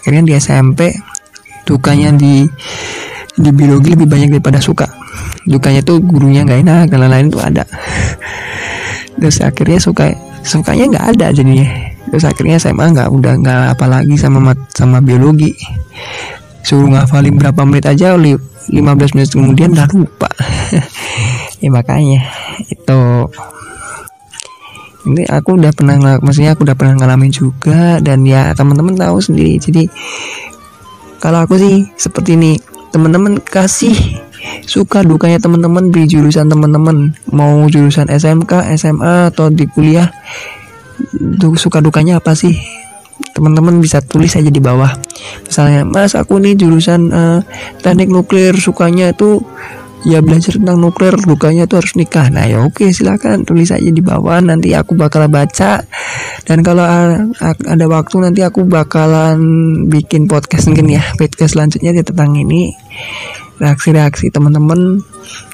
Akhirnya 0.02 0.26
di 0.26 0.34
SMP 0.34 1.11
dukanya 1.72 2.12
di 2.12 2.44
di 3.40 3.50
biologi 3.56 3.96
lebih 3.96 4.12
banyak 4.12 4.30
daripada 4.36 4.60
suka. 4.60 4.88
Dukanya 5.48 5.80
tuh 5.82 6.04
gurunya 6.04 6.44
nggak 6.44 6.60
enak 6.68 6.86
dan 6.92 7.00
lain-lain 7.08 7.28
tuh 7.32 7.40
ada. 7.40 7.64
Terus 9.16 9.40
akhirnya 9.40 9.80
suka 9.80 10.12
sukanya 10.44 10.92
nggak 10.92 11.06
ada 11.16 11.28
jadinya. 11.32 11.68
Terus 12.12 12.28
akhirnya 12.28 12.60
SMA 12.60 12.92
nggak 12.92 13.08
udah 13.08 13.34
nggak 13.40 13.60
apa 13.80 13.86
lagi 13.88 14.16
sama 14.20 14.52
sama 14.76 15.00
biologi. 15.00 15.56
Suruh 16.62 16.92
ngafalin 16.92 17.40
berapa 17.40 17.62
menit 17.64 17.88
aja 17.90 18.14
15 18.14 19.16
menit 19.16 19.30
kemudian 19.32 19.72
udah 19.72 19.88
lupa. 19.96 20.30
Ya 21.62 21.70
makanya 21.70 22.26
itu. 22.74 23.02
Ini 25.06 25.30
aku 25.30 25.62
udah 25.62 25.70
pernah 25.70 26.18
maksudnya 26.18 26.58
aku 26.58 26.66
udah 26.66 26.74
pernah 26.74 26.98
ngalamin 26.98 27.30
juga 27.30 28.02
dan 28.02 28.26
ya 28.26 28.50
teman-teman 28.58 28.98
tahu 28.98 29.22
sendiri. 29.22 29.62
Jadi 29.62 29.86
kalau 31.22 31.46
aku 31.46 31.56
sih 31.62 31.86
seperti 31.96 32.34
ini. 32.34 32.58
Teman-teman 32.92 33.40
kasih 33.40 33.96
suka 34.68 35.00
dukanya 35.06 35.40
teman-teman 35.40 35.94
di 35.94 36.10
jurusan 36.10 36.50
teman-teman. 36.50 37.16
Mau 37.32 37.70
jurusan 37.72 38.12
SMK 38.12 38.68
SMA 38.76 39.32
atau 39.32 39.48
di 39.48 39.64
kuliah 39.70 40.12
suka 41.56 41.80
dukanya 41.80 42.20
apa 42.20 42.36
sih? 42.36 42.58
Teman-teman 43.32 43.80
bisa 43.80 44.04
tulis 44.04 44.36
aja 44.36 44.50
di 44.50 44.60
bawah. 44.60 44.92
Misalnya 45.48 45.88
mas 45.88 46.18
aku 46.18 46.42
nih 46.42 46.58
jurusan 46.58 47.14
uh, 47.14 47.40
teknik 47.80 48.12
nuklir 48.12 48.58
sukanya 48.58 49.14
itu 49.14 49.40
ya 50.02 50.20
belajar 50.22 50.58
tentang 50.58 50.82
nuklir 50.82 51.14
dukanya 51.14 51.70
tuh 51.70 51.84
harus 51.84 51.94
nikah. 51.94 52.30
Nah 52.34 52.50
ya 52.50 52.66
oke 52.66 52.90
silakan. 52.90 53.46
Tulis 53.46 53.70
aja 53.70 53.86
di 53.86 54.02
bawah 54.02 54.42
nanti 54.42 54.74
aku 54.74 54.98
bakal 54.98 55.30
baca. 55.30 55.82
Dan 56.46 56.66
kalau 56.66 56.86
ada 57.46 57.86
waktu 57.86 58.16
nanti 58.22 58.42
aku 58.42 58.66
bakalan 58.66 59.40
bikin 59.88 60.26
podcast 60.26 60.70
mungkin 60.70 60.98
ya. 60.98 61.04
Podcast 61.18 61.54
selanjutnya 61.54 61.94
ya 61.94 62.04
tentang 62.06 62.34
ini. 62.34 62.74
Reaksi-reaksi 63.62 64.34
teman-teman. 64.34 65.06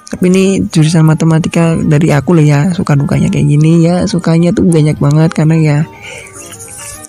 Tapi 0.08 0.24
ini 0.32 0.64
jurusan 0.64 1.04
matematika 1.04 1.76
dari 1.76 2.16
aku 2.16 2.32
lah 2.40 2.46
ya. 2.48 2.62
Suka 2.72 2.96
dukanya 2.96 3.28
kayak 3.28 3.48
gini 3.52 3.84
ya. 3.84 4.08
Sukanya 4.08 4.56
tuh 4.56 4.64
banyak 4.64 4.96
banget 4.96 5.36
karena 5.36 5.56
ya 5.60 5.78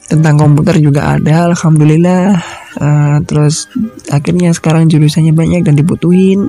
tentang 0.08 0.40
komputer 0.40 0.80
juga 0.82 1.14
ada 1.14 1.52
alhamdulillah. 1.54 2.40
Uh, 2.78 3.18
terus 3.26 3.66
akhirnya 4.06 4.54
sekarang 4.54 4.86
jurusannya 4.86 5.34
banyak 5.34 5.66
dan 5.66 5.74
dibutuhin 5.74 6.46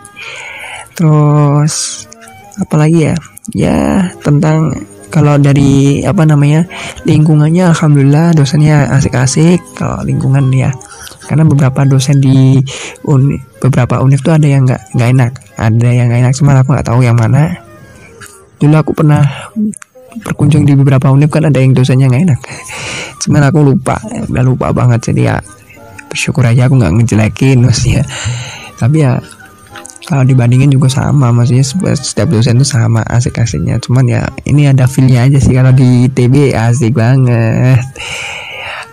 terus 0.99 2.05
apalagi 2.59 3.07
ya? 3.11 3.15
Ya 3.55 4.11
tentang 4.19 4.75
kalau 5.09 5.41
dari 5.41 6.03
apa 6.05 6.21
namanya 6.27 6.67
lingkungannya 7.07 7.73
alhamdulillah 7.73 8.37
dosennya 8.37 8.91
asik-asik 8.93 9.63
kalau 9.79 10.03
lingkungan 10.03 10.51
ya. 10.51 10.75
Karena 11.25 11.45
beberapa 11.45 11.85
dosen 11.85 12.17
di 12.21 12.57
uni, 13.05 13.37
beberapa 13.61 14.01
univ 14.01 14.21
tuh 14.21 14.33
ada 14.33 14.49
yang 14.49 14.65
nggak 14.65 14.97
nggak 14.97 15.09
enak. 15.13 15.31
Ada 15.57 15.89
yang 15.89 16.05
nggak 16.09 16.21
enak 16.25 16.33
cuma 16.37 16.57
aku 16.57 16.69
nggak 16.73 16.87
tahu 16.89 16.99
yang 17.05 17.17
mana. 17.17 17.53
Dulu 18.59 18.75
aku 18.75 18.91
pernah 18.97 19.23
berkunjung 20.25 20.65
di 20.65 20.73
beberapa 20.73 21.13
univ 21.13 21.29
kan 21.29 21.45
ada 21.45 21.57
yang 21.61 21.73
dosennya 21.73 22.09
nggak 22.09 22.23
enak. 22.29 22.39
Cuman 23.21 23.41
aku 23.45 23.59
lupa 23.61 23.97
udah 24.29 24.43
lupa 24.45 24.73
banget. 24.73 25.13
Jadi 25.13 25.21
ya 25.29 25.37
bersyukur 26.09 26.45
aja 26.45 26.65
aku 26.65 26.81
nggak 26.81 26.93
ngejelekin 27.01 27.61
maksudnya. 27.61 28.03
Tapi 28.81 29.05
ya 29.05 29.21
kalau 30.07 30.23
dibandingin 30.23 30.71
juga 30.71 30.87
sama 30.87 31.33
maksudnya 31.35 31.65
setiap 31.97 32.31
dosen 32.31 32.61
tuh 32.61 32.67
sama 32.67 33.03
asik-asiknya. 33.09 33.81
Cuman 33.83 34.07
ya 34.07 34.23
ini 34.47 34.71
ada 34.71 34.87
feelnya 34.87 35.27
aja 35.27 35.39
sih 35.41 35.51
kalau 35.51 35.75
di 35.75 36.07
TB 36.07 36.55
asik 36.55 36.95
banget. 36.95 37.83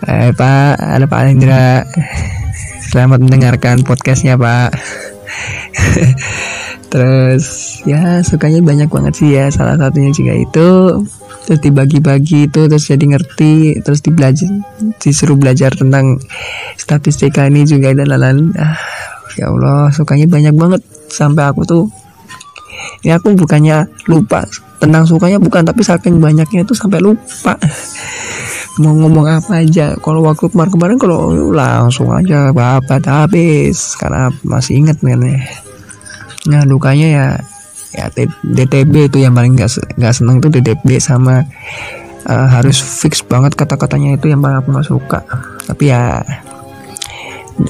Eh, 0.05 0.29
Pak 0.35 0.77
ada 0.77 1.05
Pak 1.07 1.21
Indra 1.31 1.87
selamat 2.91 3.23
mendengarkan 3.23 3.81
podcastnya 3.87 4.35
Pak. 4.35 4.75
Terus 6.93 7.45
ya 7.83 8.23
sukanya 8.23 8.63
banyak 8.63 8.87
banget 8.87 9.13
sih 9.19 9.29
ya. 9.35 9.51
Salah 9.51 9.75
satunya 9.79 10.11
juga 10.11 10.33
itu 10.35 10.69
terus 11.47 11.63
dibagi-bagi 11.63 12.51
itu 12.51 12.67
terus 12.67 12.91
jadi 12.91 13.05
ngerti 13.07 13.79
terus 13.79 14.03
dibelajar 14.03 14.51
disuruh 14.99 15.39
belajar 15.39 15.71
tentang 15.71 16.19
statistika 16.75 17.47
ini 17.47 17.63
juga 17.63 17.95
dan 17.95 18.11
lain-lain. 18.11 18.51
Ah, 18.59 18.75
ya 19.39 19.51
Allah 19.51 19.91
sukanya 19.95 20.27
banyak 20.27 20.55
banget 20.55 20.81
sampai 21.07 21.49
aku 21.49 21.63
tuh 21.63 21.83
ya 23.01 23.17
aku 23.17 23.33
bukannya 23.37 23.87
lupa 24.09 24.45
tentang 24.77 25.03
sukanya 25.09 25.41
bukan 25.41 25.65
tapi 25.65 25.81
saking 25.81 26.21
banyaknya 26.21 26.61
itu 26.61 26.73
sampai 26.77 27.01
lupa. 27.01 27.57
Mau 28.81 28.93
ngomong 28.93 29.25
apa 29.25 29.65
aja 29.65 29.97
kalau 29.97 30.21
waktu 30.21 30.53
kemarin 30.53 30.69
kemarin 30.69 30.97
kalau 31.01 31.33
langsung 31.49 32.13
aja 32.13 32.53
bapak 32.53 33.01
habis 33.09 33.97
karena 33.97 34.29
masih 34.45 34.85
inget 34.85 35.01
men 35.01 35.25
ya. 35.25 35.41
Nah 36.45 36.61
dukanya 36.61 37.07
ya 37.09 37.27
ya 37.97 38.05
DTB 38.45 39.09
itu 39.09 39.17
yang 39.25 39.33
paling 39.33 39.57
gak, 39.57 39.73
gak 39.97 40.13
seneng 40.13 40.37
tuh 40.37 40.53
DTB 40.53 41.01
sama 41.01 41.41
uh, 42.29 42.47
harus 42.53 42.77
fix 42.77 43.25
banget 43.25 43.57
kata-katanya 43.57 44.13
itu 44.13 44.29
yang 44.29 44.45
paling 44.45 44.61
aku 44.61 44.69
gak 44.77 44.87
suka. 44.87 45.19
Tapi 45.65 45.89
ya 45.89 46.21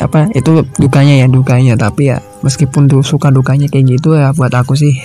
apa 0.03 0.27
itu 0.35 0.65
dukanya 0.77 1.25
ya 1.25 1.27
dukanya. 1.27 1.73
Tapi 1.79 2.11
ya 2.11 2.17
meskipun 2.43 2.91
tuh 2.91 3.01
suka 3.01 3.31
dukanya 3.31 3.71
kayak 3.71 3.97
gitu 3.97 4.15
ya 4.15 4.35
buat 4.35 4.51
aku 4.51 4.75
sih 4.75 4.95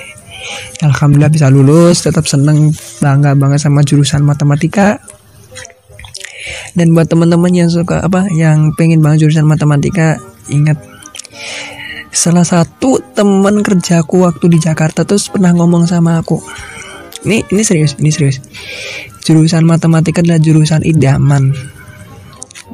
Alhamdulillah 0.82 1.30
bisa 1.30 1.46
lulus 1.46 2.02
tetap 2.02 2.26
seneng 2.26 2.74
bangga 2.98 3.38
banget 3.38 3.62
sama 3.62 3.86
jurusan 3.86 4.26
matematika. 4.26 4.98
Dan 6.74 6.96
buat 6.96 7.06
teman-teman 7.06 7.52
yang 7.54 7.70
suka 7.70 8.02
apa 8.02 8.26
yang 8.34 8.74
pengen 8.74 8.98
banget 8.98 9.28
jurusan 9.28 9.46
matematika 9.46 10.18
ingat 10.50 10.80
salah 12.10 12.44
satu 12.44 12.98
teman 13.14 13.62
kerjaku 13.62 14.26
waktu 14.26 14.50
di 14.50 14.58
Jakarta 14.58 15.06
terus 15.06 15.30
pernah 15.32 15.54
ngomong 15.54 15.88
sama 15.88 16.20
aku 16.20 16.42
ini 17.22 17.46
ini 17.54 17.62
serius 17.62 17.94
ini 18.02 18.10
serius. 18.10 18.42
Jurusan 19.22 19.62
matematika 19.62 20.18
adalah 20.18 20.42
jurusan 20.42 20.82
idaman 20.82 21.54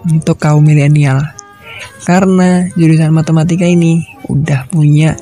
untuk 0.09 0.41
kaum 0.41 0.65
milenial 0.65 1.21
karena 2.05 2.69
jurusan 2.75 3.13
matematika 3.13 3.67
ini 3.69 4.05
udah 4.29 4.69
punya 4.69 5.17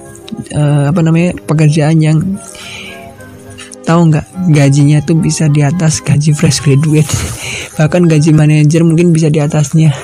uh, 0.54 0.90
apa 0.90 1.00
namanya 1.02 1.34
pekerjaan 1.46 1.98
yang 2.02 2.18
tahu 3.86 4.10
nggak 4.10 4.26
gajinya 4.50 4.98
tuh 5.02 5.18
bisa 5.18 5.46
di 5.46 5.62
atas 5.62 6.02
gaji 6.02 6.34
fresh 6.34 6.62
graduate. 6.62 7.06
Bahkan 7.78 8.10
gaji 8.10 8.30
manajer 8.34 8.82
mungkin 8.82 9.14
bisa 9.14 9.30
di 9.30 9.38
atasnya. 9.38 9.94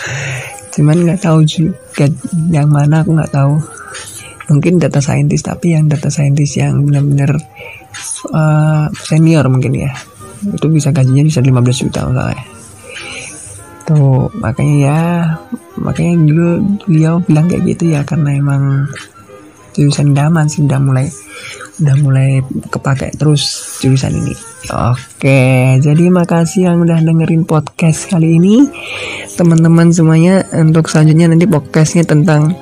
Cuman 0.74 1.06
nggak 1.06 1.22
tahu 1.22 1.46
juga 1.46 2.10
yang 2.50 2.68
mana 2.68 3.06
aku 3.06 3.14
nggak 3.14 3.32
tahu. 3.32 3.54
Mungkin 4.50 4.82
data 4.82 4.98
scientist 4.98 5.48
tapi 5.48 5.72
yang 5.78 5.86
data 5.86 6.10
scientist 6.10 6.58
yang 6.58 6.82
benar-benar 6.82 7.38
uh, 8.34 8.90
senior 9.06 9.46
mungkin 9.46 9.74
ya. 9.78 9.94
Itu 10.42 10.66
bisa 10.66 10.90
gajinya 10.90 11.22
bisa 11.22 11.38
15 11.38 11.82
juta 11.86 12.10
misalnya 12.10 12.51
tuh 13.92 14.32
makanya 14.40 14.76
ya 14.80 15.00
makanya 15.76 16.12
dulu 16.24 16.48
beliau 16.88 17.14
bilang 17.28 17.46
kayak 17.52 17.62
gitu 17.76 17.92
ya 17.92 18.00
karena 18.08 18.40
emang 18.40 18.88
jurusan 19.72 20.12
daman 20.12 20.48
sih 20.48 20.64
udah 20.64 20.80
mulai 20.80 21.08
udah 21.80 21.96
mulai 21.98 22.44
kepake 22.68 23.16
terus 23.16 23.42
jurusan 23.80 24.12
ini. 24.12 24.34
Oke, 24.70 25.80
jadi 25.80 26.04
makasih 26.12 26.70
yang 26.70 26.84
udah 26.84 27.00
dengerin 27.00 27.48
podcast 27.48 28.06
kali 28.06 28.38
ini. 28.38 28.68
Teman-teman 29.34 29.90
semuanya 29.90 30.46
untuk 30.54 30.86
selanjutnya 30.86 31.32
nanti 31.32 31.48
podcastnya 31.48 32.04
tentang 32.06 32.54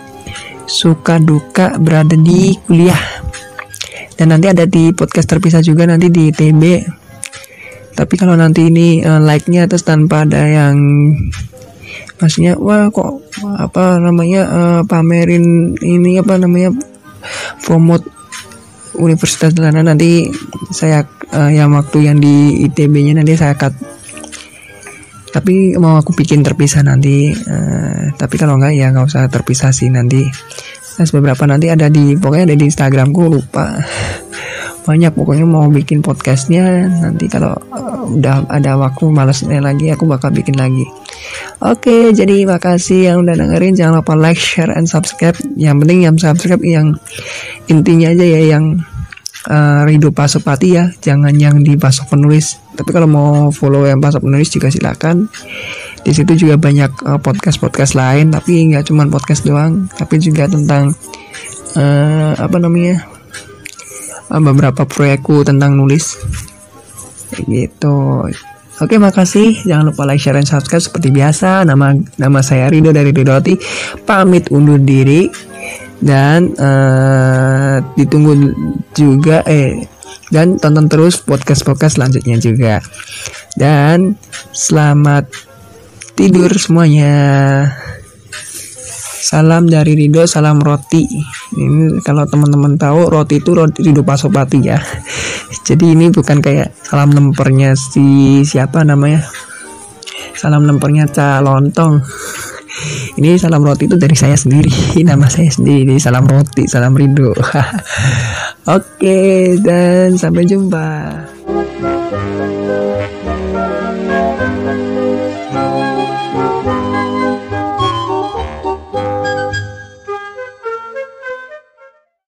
suka 0.64 1.18
duka 1.18 1.76
berada 1.76 2.14
di 2.14 2.55
kuliah. 2.64 3.03
Dan 4.14 4.33
nanti 4.37 4.49
ada 4.49 4.64
di 4.64 4.95
podcast 4.95 5.28
terpisah 5.28 5.61
juga 5.61 5.85
nanti 5.85 6.09
di 6.09 6.31
TB. 6.33 6.62
Tapi 7.95 8.14
kalau 8.16 8.38
nanti 8.38 8.70
ini 8.70 9.03
uh, 9.03 9.20
like-nya 9.20 9.66
terus 9.66 9.84
tanpa 9.84 10.24
ada 10.24 10.47
yang 10.47 10.76
maksudnya 12.20 12.55
wah 12.61 12.93
kok 12.93 13.24
apa 13.41 13.97
namanya 13.97 14.43
uh, 14.47 14.80
pamerin 14.84 15.72
ini 15.80 16.20
apa 16.20 16.36
namanya 16.36 16.76
promote 17.64 18.05
universitas 19.01 19.57
sana 19.57 19.80
nanti 19.80 20.28
saya 20.68 21.09
uh, 21.32 21.49
yang 21.49 21.72
waktu 21.72 22.05
yang 22.05 22.20
di 22.20 22.66
ITB-nya 22.68 23.16
nanti 23.20 23.34
saya 23.36 23.57
cut. 23.57 23.72
Tapi 25.30 25.78
mau 25.78 25.95
aku 25.95 26.11
bikin 26.11 26.43
terpisah 26.43 26.82
nanti 26.82 27.30
uh, 27.30 28.12
tapi 28.18 28.34
kalau 28.36 28.59
enggak 28.59 28.74
ya 28.76 28.91
nggak 28.91 29.07
usah 29.09 29.30
terpisah 29.30 29.70
sih 29.70 29.88
nanti. 29.88 30.26
Nah, 31.01 31.07
beberapa 31.16 31.49
nanti 31.49 31.72
ada 31.72 31.88
di 31.88 32.12
pokoknya 32.18 32.53
ada 32.53 32.57
di 32.61 32.66
Instagramku 32.68 33.22
lupa 33.32 33.72
banyak 34.91 35.14
pokoknya 35.14 35.47
mau 35.47 35.70
bikin 35.70 36.03
podcastnya 36.03 36.91
nanti 36.91 37.30
kalau 37.30 37.55
uh, 37.70 38.03
udah 38.11 38.51
ada 38.51 38.74
waktu 38.74 39.07
malesnya 39.07 39.62
lagi 39.62 39.95
aku 39.95 40.11
bakal 40.11 40.34
bikin 40.34 40.59
lagi 40.59 40.82
Oke, 41.61 42.16
jadi 42.16 42.49
makasih 42.49 43.12
yang 43.12 43.16
udah 43.20 43.36
dengerin. 43.36 43.76
Jangan 43.76 44.01
lupa 44.01 44.16
like, 44.16 44.41
share, 44.41 44.72
and 44.72 44.88
subscribe. 44.88 45.36
Yang 45.61 45.76
penting 45.84 45.99
yang 46.09 46.16
subscribe 46.16 46.64
yang 46.64 46.97
intinya 47.68 48.09
aja 48.09 48.24
ya 48.24 48.57
yang 48.57 48.80
uh, 49.45 49.84
Rido 49.84 50.09
Pasopati 50.09 50.68
ya. 50.72 50.88
Jangan 51.05 51.36
yang 51.36 51.61
di 51.61 51.76
Pasok 51.76 52.16
Penulis. 52.16 52.57
Tapi 52.72 52.91
kalau 52.97 53.05
mau 53.05 53.53
follow 53.53 53.84
yang 53.84 54.01
Pasok 54.01 54.24
Penulis 54.24 54.49
juga 54.49 54.72
silakan. 54.72 55.28
Di 56.01 56.16
situ 56.16 56.32
juga 56.49 56.57
banyak 56.57 57.05
uh, 57.05 57.20
podcast-podcast 57.20 57.93
lain, 57.93 58.32
tapi 58.32 58.72
nggak 58.72 58.88
cuma 58.88 59.05
podcast 59.12 59.45
doang, 59.45 59.84
tapi 60.01 60.16
juga 60.16 60.49
tentang 60.49 60.97
uh, 61.76 62.32
apa 62.41 62.57
namanya 62.57 63.05
beberapa 64.39 64.87
proyekku 64.87 65.43
tentang 65.43 65.74
nulis. 65.74 66.14
gitu. 67.47 68.26
Oke, 68.81 68.97
makasih. 68.97 69.61
Jangan 69.68 69.93
lupa 69.93 70.09
like, 70.09 70.22
share, 70.22 70.41
dan 70.41 70.49
subscribe 70.49 70.81
seperti 70.81 71.12
biasa. 71.12 71.68
Nama 71.68 71.93
nama 72.16 72.41
saya 72.41 72.72
Rido 72.72 72.95
dari 72.97 73.12
Ridoti. 73.12 73.55
Pamit 74.09 74.49
undur 74.49 74.81
diri 74.81 75.28
dan 76.01 76.49
uh, 76.57 77.76
ditunggu 77.93 78.57
juga 78.97 79.45
eh 79.45 79.85
dan 80.33 80.57
tonton 80.57 80.89
terus 80.89 81.20
podcast-podcast 81.20 82.01
selanjutnya 82.01 82.41
juga. 82.41 82.74
Dan 83.53 84.16
selamat 84.57 85.28
tidur 86.16 86.49
semuanya. 86.57 87.68
Salam 89.21 89.68
dari 89.68 89.93
Rido, 89.93 90.25
salam 90.25 90.64
roti. 90.64 91.05
Ini 91.53 92.01
kalau 92.01 92.25
teman-teman 92.25 92.81
tahu 92.81 93.12
roti 93.12 93.37
itu 93.37 93.53
roti 93.53 93.85
Rido 93.85 94.01
Pasopati 94.01 94.64
ya. 94.64 94.81
Jadi 95.68 95.93
ini 95.93 96.09
bukan 96.09 96.41
kayak 96.41 96.73
salam 96.81 97.12
lempernya 97.12 97.77
si 97.77 98.41
siapa 98.49 98.81
namanya? 98.81 99.21
Salam 100.33 100.64
lempernya 100.64 101.05
Ca 101.12 101.45
Lontong. 101.45 102.01
Ini 103.21 103.37
salam 103.37 103.61
roti 103.61 103.85
itu 103.85 104.01
dari 104.01 104.16
saya 104.16 104.39
sendiri, 104.39 104.73
nama 105.09 105.29
saya 105.29 105.53
sendiri. 105.53 106.01
Salam 106.01 106.25
roti, 106.25 106.64
salam 106.64 106.97
Rido. 106.97 107.37
Oke, 108.64 109.59
dan 109.61 110.16
sampai 110.16 110.49
jumpa. 110.49 110.89